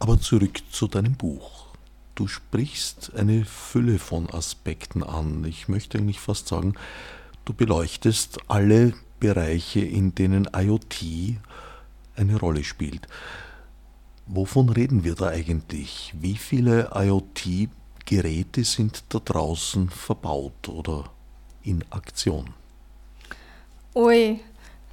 [0.01, 1.70] Aber zurück zu deinem Buch.
[2.21, 5.43] Du sprichst eine Fülle von Aspekten an.
[5.47, 6.75] Ich möchte eigentlich fast sagen,
[7.47, 11.39] du beleuchtest alle Bereiche, in denen IoT
[12.17, 13.09] eine Rolle spielt.
[14.27, 16.13] Wovon reden wir da eigentlich?
[16.15, 21.05] Wie viele IoT-Geräte sind da draußen verbaut oder
[21.63, 22.51] in Aktion?
[23.95, 24.41] Ui,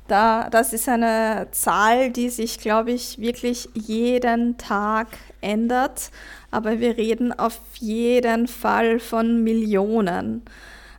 [0.08, 5.08] da, das ist eine Zahl, die sich, glaube ich, wirklich jeden Tag
[5.42, 6.12] ändert.
[6.52, 10.44] Aber wir reden auf jeden Fall von Millionen.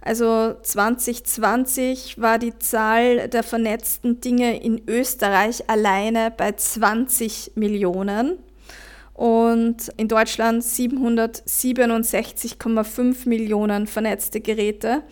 [0.00, 8.38] Also 2020 war die Zahl der vernetzten Dinge in Österreich alleine bei 20 Millionen
[9.18, 15.02] und in Deutschland 767,5 Millionen vernetzte Geräte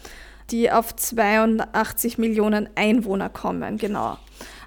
[0.50, 4.18] die auf 82 Millionen Einwohner kommen, genau.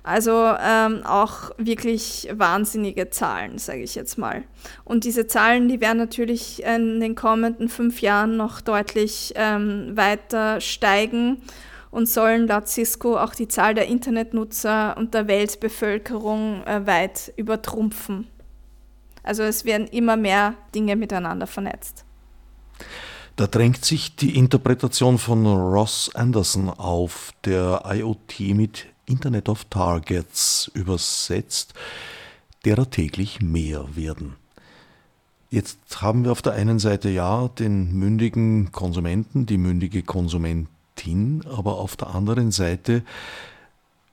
[0.03, 4.43] Also ähm, auch wirklich wahnsinnige Zahlen, sage ich jetzt mal.
[4.85, 10.61] Und diese Zahlen, die werden natürlich in den kommenden fünf Jahren noch deutlich ähm, weiter
[10.61, 11.41] steigen
[11.91, 18.27] und sollen laut Cisco auch die Zahl der Internetnutzer und der Weltbevölkerung äh, weit übertrumpfen.
[19.21, 22.05] Also es werden immer mehr Dinge miteinander vernetzt.
[23.39, 30.69] Da drängt sich die Interpretation von Ross Anderson auf, der IoT mit Internet of Targets
[30.73, 31.73] übersetzt,
[32.65, 34.35] derer täglich mehr werden.
[35.49, 41.77] Jetzt haben wir auf der einen Seite ja den mündigen Konsumenten, die mündige Konsumentin, aber
[41.77, 43.03] auf der anderen Seite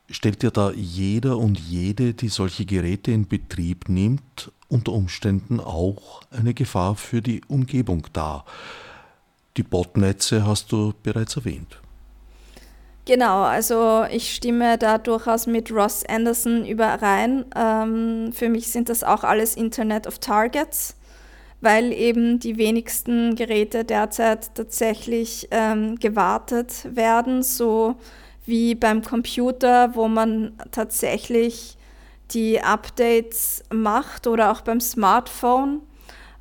[0.09, 6.23] stellt ja da jeder und jede, die solche Geräte in Betrieb nimmt, unter Umständen auch
[6.31, 8.45] eine Gefahr für die Umgebung dar.
[9.57, 11.81] Die Botnetze hast du bereits erwähnt.
[13.07, 17.45] Genau, also ich stimme da durchaus mit Ross Anderson überein.
[17.55, 20.97] Ähm, für mich sind das auch alles Internet of Targets,
[21.61, 27.95] weil eben die wenigsten Geräte derzeit tatsächlich ähm, gewartet werden, so
[28.45, 31.77] wie beim Computer, wo man tatsächlich
[32.33, 35.81] die Updates macht oder auch beim Smartphone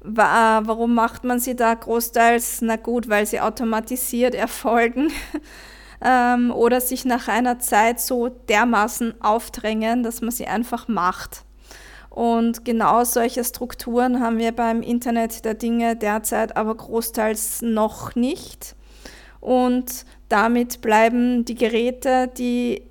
[0.07, 2.61] Warum macht man sie da großteils?
[2.61, 5.11] Na gut, weil sie automatisiert erfolgen
[6.03, 11.43] ähm, oder sich nach einer Zeit so dermaßen aufdrängen, dass man sie einfach macht.
[12.09, 18.75] Und genau solche Strukturen haben wir beim Internet der Dinge derzeit aber großteils noch nicht.
[19.41, 22.83] Und damit bleiben die Geräte, die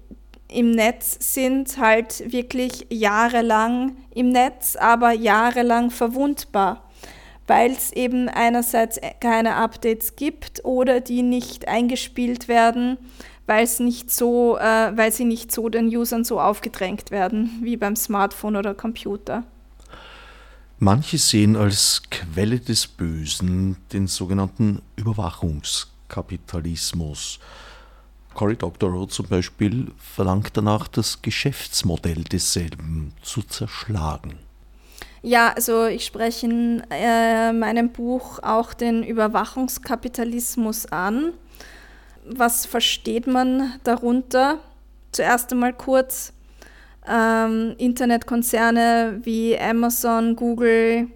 [0.49, 6.84] im Netz sind, halt wirklich jahrelang im Netz, aber jahrelang verwundbar
[7.47, 12.97] weil es eben einerseits keine Updates gibt oder die nicht eingespielt werden,
[13.47, 17.77] weil es nicht so, äh, weil sie nicht so den Usern so aufgedrängt werden wie
[17.77, 19.45] beim Smartphone oder Computer.
[20.79, 27.39] Manche sehen als Quelle des Bösen den sogenannten Überwachungskapitalismus.
[28.35, 34.35] Cory Doctorow zum Beispiel verlangt danach, das Geschäftsmodell desselben zu zerschlagen.
[35.27, 41.33] Ja, also ich spreche in äh, meinem Buch auch den Überwachungskapitalismus an.
[42.27, 44.59] Was versteht man darunter?
[45.13, 46.35] Zuerst einmal kurz.
[47.09, 51.09] Ähm, Internetkonzerne wie Amazon, Google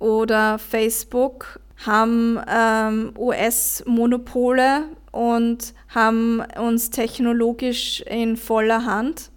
[0.00, 9.30] oder Facebook haben ähm, US-Monopole und haben uns technologisch in voller Hand.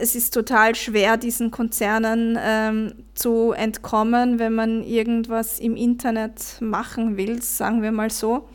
[0.00, 7.16] Es ist total schwer, diesen Konzernen ähm, zu entkommen, wenn man irgendwas im Internet machen
[7.16, 8.48] will, sagen wir mal so.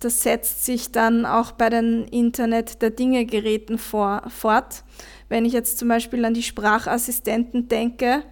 [0.00, 4.84] Das setzt sich dann auch bei den Internet der Dinge-Geräten vor, fort.
[5.28, 8.22] Wenn ich jetzt zum Beispiel an die Sprachassistenten denke,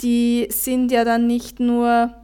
[0.00, 2.14] die sind ja dann nicht nur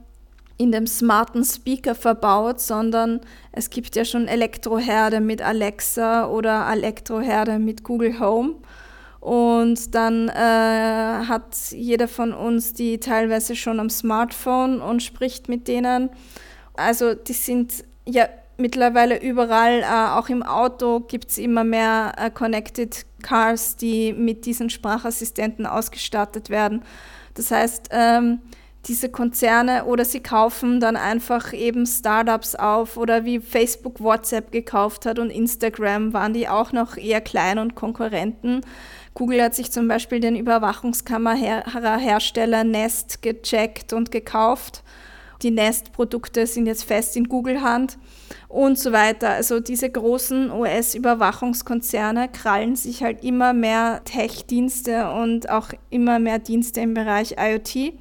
[0.57, 3.21] in dem smarten Speaker verbaut, sondern
[3.51, 8.55] es gibt ja schon Elektroherde mit Alexa oder Elektroherde mit Google Home.
[9.19, 15.67] Und dann äh, hat jeder von uns die teilweise schon am Smartphone und spricht mit
[15.67, 16.09] denen.
[16.75, 22.29] Also die sind ja mittlerweile überall, äh, auch im Auto gibt es immer mehr äh,
[22.29, 26.83] Connected Cars, die mit diesen Sprachassistenten ausgestattet werden.
[27.33, 28.39] Das heißt, ähm,
[28.87, 35.05] diese Konzerne oder sie kaufen dann einfach eben Startups auf oder wie Facebook WhatsApp gekauft
[35.05, 38.61] hat und Instagram waren die auch noch eher klein und Konkurrenten.
[39.13, 44.81] Google hat sich zum Beispiel den Überwachungskamerahersteller Nest gecheckt und gekauft.
[45.41, 47.99] Die Nest-Produkte sind jetzt fest in Google-Hand
[48.47, 49.29] und so weiter.
[49.29, 56.81] Also diese großen US-Überwachungskonzerne krallen sich halt immer mehr Tech-Dienste und auch immer mehr Dienste
[56.81, 57.93] im Bereich IoT.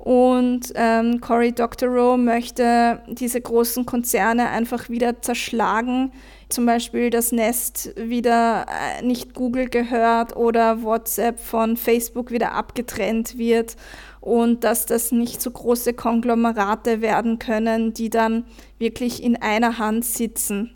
[0.00, 6.12] Und ähm, Cory Doctorow möchte diese großen Konzerne einfach wieder zerschlagen.
[6.48, 13.36] Zum Beispiel das Nest wieder äh, nicht Google gehört oder WhatsApp von Facebook wieder abgetrennt
[13.36, 13.76] wird
[14.22, 18.46] und dass das nicht so große Konglomerate werden können, die dann
[18.78, 20.74] wirklich in einer Hand sitzen.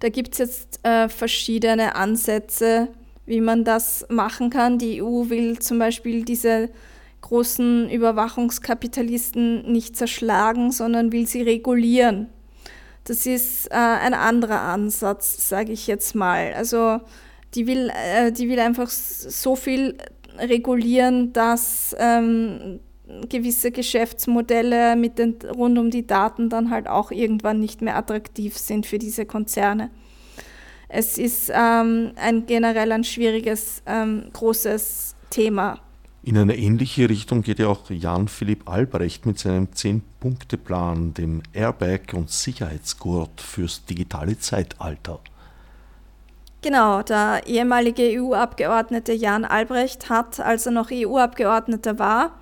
[0.00, 2.88] Da gibt es jetzt äh, verschiedene Ansätze,
[3.24, 4.76] wie man das machen kann.
[4.76, 6.68] Die EU will zum Beispiel diese
[7.22, 12.28] großen Überwachungskapitalisten nicht zerschlagen, sondern will sie regulieren.
[13.04, 16.52] Das ist äh, ein anderer Ansatz, sage ich jetzt mal.
[16.54, 17.00] Also
[17.54, 19.96] die will, äh, die will einfach so viel
[20.38, 22.80] regulieren, dass ähm,
[23.28, 28.56] gewisse Geschäftsmodelle mit den, rund um die Daten dann halt auch irgendwann nicht mehr attraktiv
[28.56, 29.90] sind für diese Konzerne.
[30.88, 35.80] Es ist ähm, ein generell ein schwieriges, ähm, großes Thema.
[36.24, 42.14] In eine ähnliche Richtung geht ja auch Jan Philipp Albrecht mit seinem Zehn-Punkte-Plan, dem Airbag
[42.14, 45.18] und Sicherheitsgurt fürs digitale Zeitalter.
[46.62, 52.38] Genau, der ehemalige EU-Abgeordnete Jan Albrecht hat, als er noch EU-Abgeordneter war,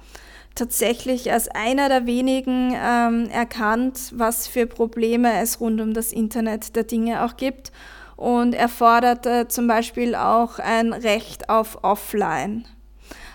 [0.54, 6.76] tatsächlich als einer der wenigen ähm, erkannt, was für Probleme es rund um das Internet
[6.76, 7.72] der Dinge auch gibt.
[8.16, 12.66] Und er forderte zum Beispiel auch ein Recht auf Offline.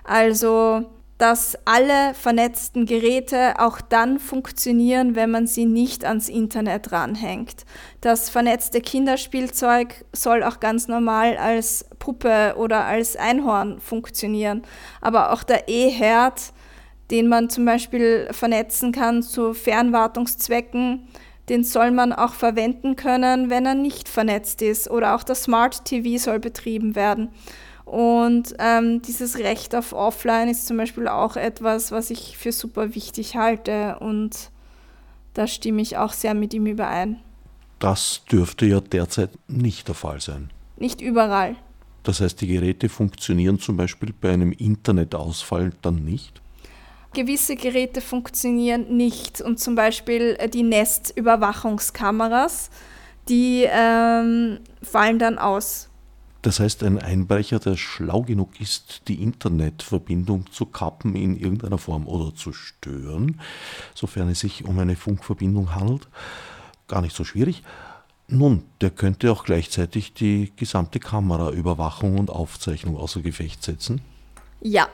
[0.06, 0.86] Also
[1.18, 7.66] dass alle vernetzten Geräte auch dann funktionieren, wenn man sie nicht ans Internet ranhängt.
[8.02, 14.64] Das vernetzte Kinderspielzeug soll auch ganz normal als Puppe oder als Einhorn funktionieren.
[15.00, 16.52] Aber auch der E-Herd,
[17.12, 21.08] den man zum Beispiel vernetzen kann zu Fernwartungszwecken,
[21.48, 24.90] den soll man auch verwenden können, wenn er nicht vernetzt ist.
[24.90, 27.30] Oder auch das Smart TV soll betrieben werden.
[27.86, 32.96] Und ähm, dieses Recht auf Offline ist zum Beispiel auch etwas, was ich für super
[32.96, 33.98] wichtig halte.
[34.00, 34.50] Und
[35.36, 37.22] da stimme ich auch sehr mit ihm überein.
[37.80, 40.50] Das dürfte ja derzeit nicht der Fall sein.
[40.78, 41.56] Nicht überall.
[42.04, 46.42] Das heißt, die Geräte funktionieren zum Beispiel bei einem Internetausfall dann nicht?
[47.14, 52.70] Gewisse Geräte funktionieren nicht und zum Beispiel die Nest-Überwachungskameras,
[53.30, 55.90] die ähm, fallen dann aus.
[56.46, 62.06] Das heißt, ein Einbrecher, der schlau genug ist, die Internetverbindung zu kappen in irgendeiner Form
[62.06, 63.42] oder zu stören,
[63.96, 66.08] sofern es sich um eine Funkverbindung handelt,
[66.88, 67.64] gar nicht so schwierig.
[68.28, 74.02] Nun, der könnte auch gleichzeitig die gesamte Kameraüberwachung und Aufzeichnung außer Gefecht setzen.
[74.62, 74.88] Ja.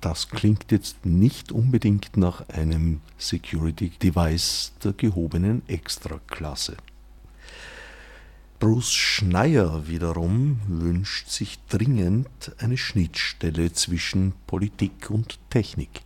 [0.00, 6.76] Das klingt jetzt nicht unbedingt nach einem Security Device der gehobenen Extraklasse.
[8.62, 16.02] Bruce Schneier wiederum wünscht sich dringend eine Schnittstelle zwischen Politik und Technik.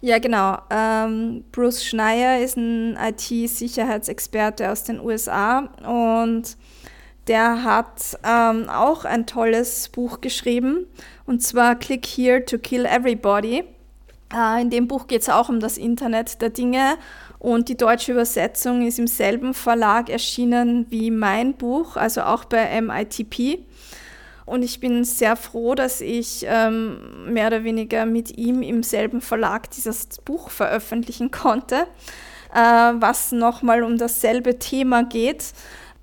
[0.00, 0.58] Ja, genau.
[0.70, 6.56] Ähm, Bruce Schneier ist ein IT-Sicherheitsexperte aus den USA und
[7.26, 10.86] der hat ähm, auch ein tolles Buch geschrieben
[11.26, 13.64] und zwar Click Here to Kill Everybody.
[14.32, 16.98] Äh, in dem Buch geht es auch um das Internet der Dinge
[17.38, 22.80] und die deutsche Übersetzung ist im selben Verlag erschienen wie mein Buch, also auch bei
[22.80, 23.64] MITP.
[24.44, 29.20] Und ich bin sehr froh, dass ich ähm, mehr oder weniger mit ihm im selben
[29.20, 31.86] Verlag dieses Buch veröffentlichen konnte.
[32.54, 35.52] äh, was nochmal um dasselbe Thema geht.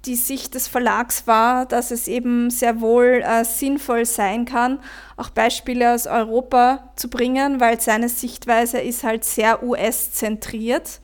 [0.05, 4.79] Die Sicht des Verlags war, dass es eben sehr wohl äh, sinnvoll sein kann,
[5.17, 11.01] auch Beispiele aus Europa zu bringen, weil seine Sichtweise ist halt sehr US-zentriert.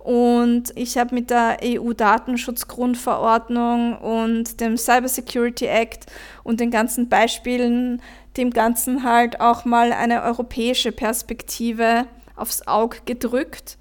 [0.00, 6.06] Und ich habe mit der EU-Datenschutzgrundverordnung und dem Cybersecurity Act
[6.42, 8.00] und den ganzen Beispielen
[8.36, 13.76] dem Ganzen halt auch mal eine europäische Perspektive aufs Auge gedrückt.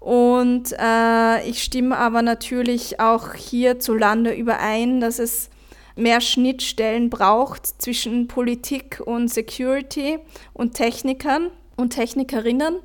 [0.00, 5.48] Und äh, ich stimme aber natürlich auch hierzulande überein, dass es
[5.94, 10.18] mehr Schnittstellen braucht zwischen Politik und Security
[10.54, 12.76] und Technikern und Technikerinnen.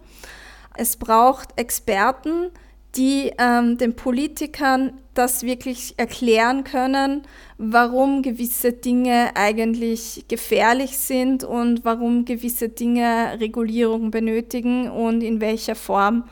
[0.76, 2.52] Es braucht Experten,
[2.96, 7.24] die ähm, den Politikern das wirklich erklären können,
[7.58, 15.76] warum gewisse Dinge eigentlich gefährlich sind und warum gewisse Dinge Regulierung benötigen und in welcher
[15.76, 16.24] Form.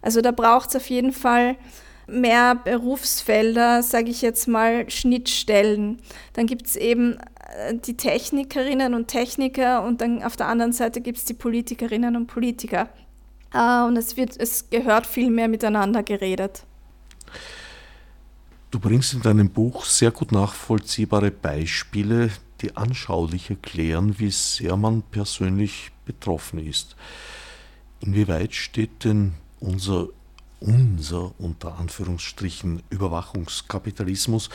[0.00, 1.56] Also da braucht es auf jeden Fall
[2.08, 5.98] mehr Berufsfelder, sage ich jetzt mal, Schnittstellen.
[6.32, 7.16] Dann gibt es eben
[7.56, 12.16] äh, die Technikerinnen und Techniker und dann auf der anderen Seite gibt es die Politikerinnen
[12.16, 12.88] und Politiker.
[13.52, 16.64] Äh, und es, wird, es gehört viel mehr miteinander geredet.
[18.70, 22.30] Du bringst in deinem Buch sehr gut nachvollziehbare Beispiele,
[22.62, 26.96] die anschaulich erklären, wie sehr man persönlich betroffen ist.
[28.00, 30.08] Inwieweit steht denn unser,
[30.60, 34.48] unser unter Anführungsstrichen Überwachungskapitalismus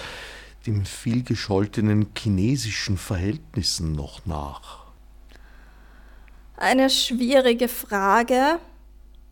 [0.66, 4.80] dem vielgescholtenen chinesischen Verhältnissen noch nach?
[6.58, 8.60] Eine schwierige Frage.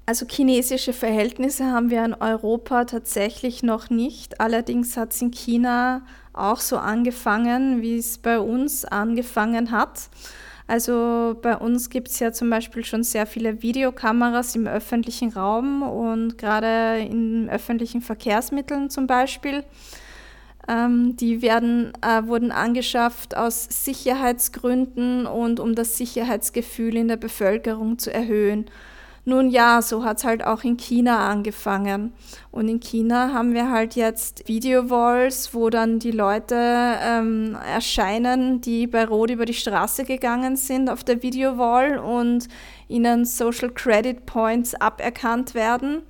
[0.08, 4.40] Also chinesische Verhältnisse haben wir in Europa tatsächlich noch nicht.
[4.40, 10.10] Allerdings hat es in China auch so angefangen, wie es bei uns angefangen hat.
[10.68, 15.82] Also bei uns gibt es ja zum Beispiel schon sehr viele Videokameras im öffentlichen Raum
[15.82, 19.64] und gerade in öffentlichen Verkehrsmitteln zum Beispiel.
[20.68, 28.00] Ähm, die werden, äh, wurden angeschafft aus Sicherheitsgründen und um das Sicherheitsgefühl in der Bevölkerung
[28.00, 28.66] zu erhöhen.
[29.28, 32.14] Nun ja, so hat es halt auch in China angefangen.
[32.52, 38.86] Und in China haben wir halt jetzt Video-Walls, wo dann die Leute ähm, erscheinen, die
[38.86, 42.48] bei Rot über die Straße gegangen sind auf der Video-Wall und
[42.88, 46.04] ihnen Social Credit Points aberkannt werden.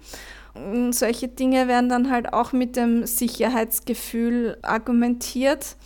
[0.53, 5.77] Und solche Dinge werden dann halt auch mit dem Sicherheitsgefühl argumentiert.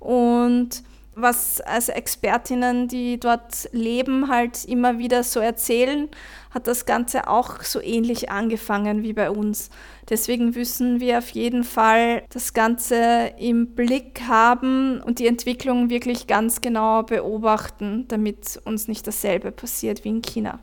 [0.00, 0.82] Und
[1.16, 6.08] was also Expertinnen, die dort leben, halt immer wieder so erzählen,
[6.50, 9.70] hat das Ganze auch so ähnlich angefangen wie bei uns.
[10.08, 16.26] Deswegen müssen wir auf jeden Fall das Ganze im Blick haben und die Entwicklung wirklich
[16.26, 20.58] ganz genau beobachten, damit uns nicht dasselbe passiert wie in China.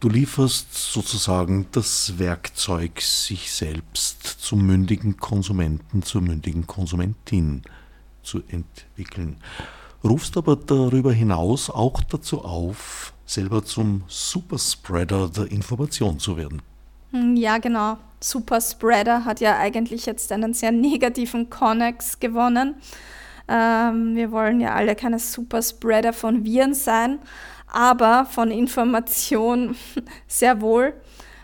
[0.00, 7.62] Du lieferst sozusagen das Werkzeug, sich selbst zum mündigen Konsumenten, zur mündigen Konsumentin
[8.24, 9.36] zu entwickeln.
[10.02, 16.60] Rufst aber darüber hinaus auch dazu auf, selber zum Superspreader der Information zu werden.
[17.12, 17.96] Hm, ja, genau.
[18.20, 22.74] Superspreader hat ja eigentlich jetzt einen sehr negativen Connex gewonnen.
[23.48, 27.18] Ähm, wir wollen ja alle keine Superspreader von Viren sein,
[27.66, 29.76] aber von Information
[30.26, 30.94] sehr wohl.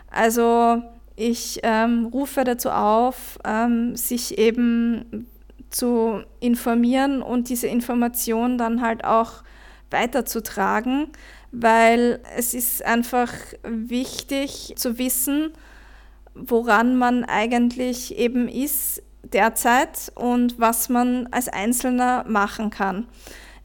[0.09, 0.81] Also
[1.15, 5.27] ich ähm, rufe dazu auf, ähm, sich eben
[5.71, 9.43] zu informieren und diese Information dann halt auch
[9.89, 11.07] weiterzutragen,
[11.51, 13.31] weil es ist einfach
[13.63, 15.51] wichtig zu wissen,
[16.33, 23.07] woran man eigentlich eben ist derzeit und was man als Einzelner machen kann.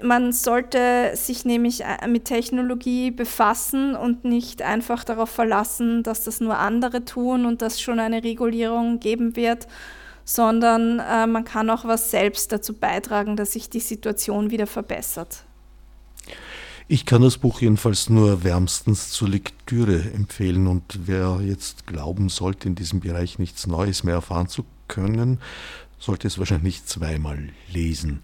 [0.02, 6.40] Man sollte sich nämlich äh, mit Technologie befassen und nicht einfach darauf verlassen, dass das
[6.40, 9.66] nur andere tun und dass schon eine Regulierung geben wird,
[10.26, 15.44] sondern äh, man kann auch was selbst dazu beitragen, dass sich die Situation wieder verbessert.
[16.88, 22.68] Ich kann das Buch jedenfalls nur wärmstens zur Lektüre empfehlen und wer jetzt glauben sollte,
[22.68, 25.40] in diesem Bereich nichts Neues mehr erfahren zu können,
[25.98, 28.22] sollte es wahrscheinlich zweimal lesen.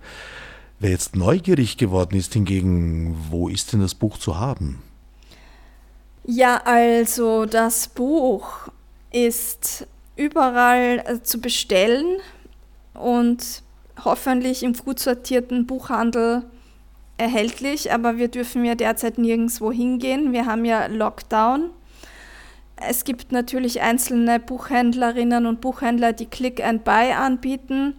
[0.80, 4.82] Wer jetzt neugierig geworden ist hingegen, wo ist denn das Buch zu haben?
[6.24, 8.68] Ja, also das Buch
[9.10, 9.86] ist
[10.16, 12.18] überall äh, zu bestellen
[12.94, 13.62] und
[14.04, 16.44] hoffentlich im gut sortierten Buchhandel
[17.18, 20.32] erhältlich, aber wir dürfen ja derzeit nirgendwo hingehen.
[20.32, 21.70] Wir haben ja Lockdown.
[22.76, 27.94] Es gibt natürlich einzelne Buchhändlerinnen und Buchhändler, die Click and Buy anbieten.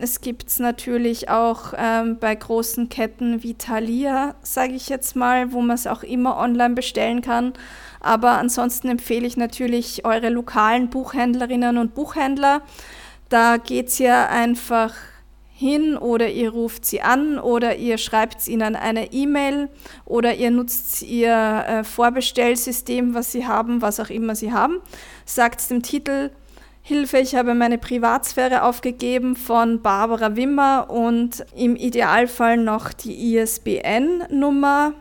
[0.00, 5.52] Es gibt es natürlich auch ähm, bei großen Ketten wie Thalia, sage ich jetzt mal,
[5.52, 7.52] wo man es auch immer online bestellen kann.
[8.00, 12.62] Aber ansonsten empfehle ich natürlich eure lokalen Buchhändlerinnen und Buchhändler.
[13.28, 14.94] Da geht es ja einfach
[15.62, 19.68] hin oder ihr ruft sie an oder ihr schreibt ihnen eine E-Mail
[20.04, 24.80] oder ihr nutzt ihr äh, Vorbestellsystem, was sie haben, was auch immer sie haben,
[25.24, 26.30] sagt dem Titel
[26.84, 34.92] Hilfe, ich habe meine Privatsphäre aufgegeben von Barbara Wimmer und im Idealfall noch die ISBN-Nummer.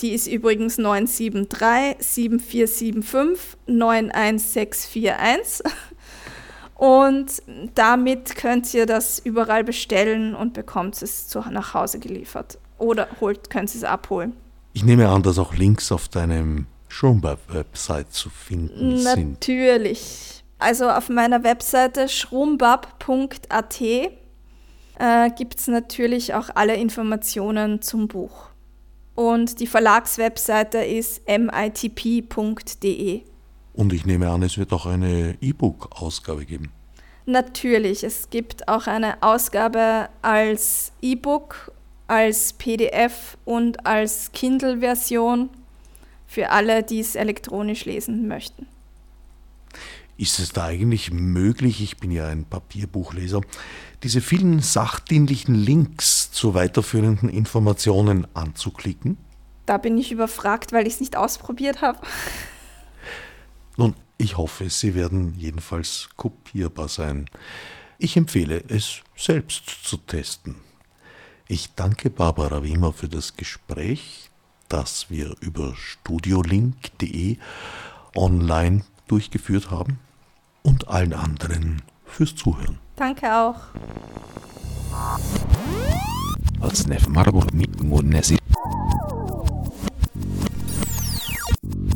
[0.00, 5.66] Die ist übrigens 973 7475 91641.
[6.76, 7.42] Und
[7.74, 12.58] damit könnt ihr das überall bestellen und bekommt es zu, nach Hause geliefert.
[12.78, 14.32] Oder holt, könnt ihr es abholen.
[14.72, 19.14] Ich nehme an, dass auch Links auf deinem Schrumbab-Website zu finden Natürlich.
[19.14, 19.32] sind.
[19.32, 20.41] Natürlich.
[20.62, 28.48] Also auf meiner Webseite schrumbab.at äh, gibt es natürlich auch alle Informationen zum Buch.
[29.14, 33.22] Und die Verlagswebseite ist mitp.de.
[33.74, 36.70] Und ich nehme an, es wird auch eine E-Book-Ausgabe geben.
[37.26, 41.72] Natürlich, es gibt auch eine Ausgabe als E-Book,
[42.06, 45.50] als PDF und als Kindle-Version
[46.26, 48.66] für alle, die es elektronisch lesen möchten.
[50.22, 53.40] Ist es da eigentlich möglich, ich bin ja ein Papierbuchleser,
[54.04, 59.16] diese vielen sachdienlichen Links zu weiterführenden Informationen anzuklicken?
[59.66, 61.98] Da bin ich überfragt, weil ich es nicht ausprobiert habe.
[63.76, 67.28] Nun, ich hoffe, sie werden jedenfalls kopierbar sein.
[67.98, 70.54] Ich empfehle es selbst zu testen.
[71.48, 74.30] Ich danke Barbara Wiemer für das Gespräch,
[74.68, 77.38] das wir über studiolink.de
[78.14, 79.98] online durchgeführt haben
[80.62, 82.78] und allen anderen fürs Zuhören.
[82.96, 83.56] Danke auch.
[86.60, 88.38] Als Nef Marburg mit Monesi.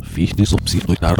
[0.03, 1.15] Fichte subsidiar.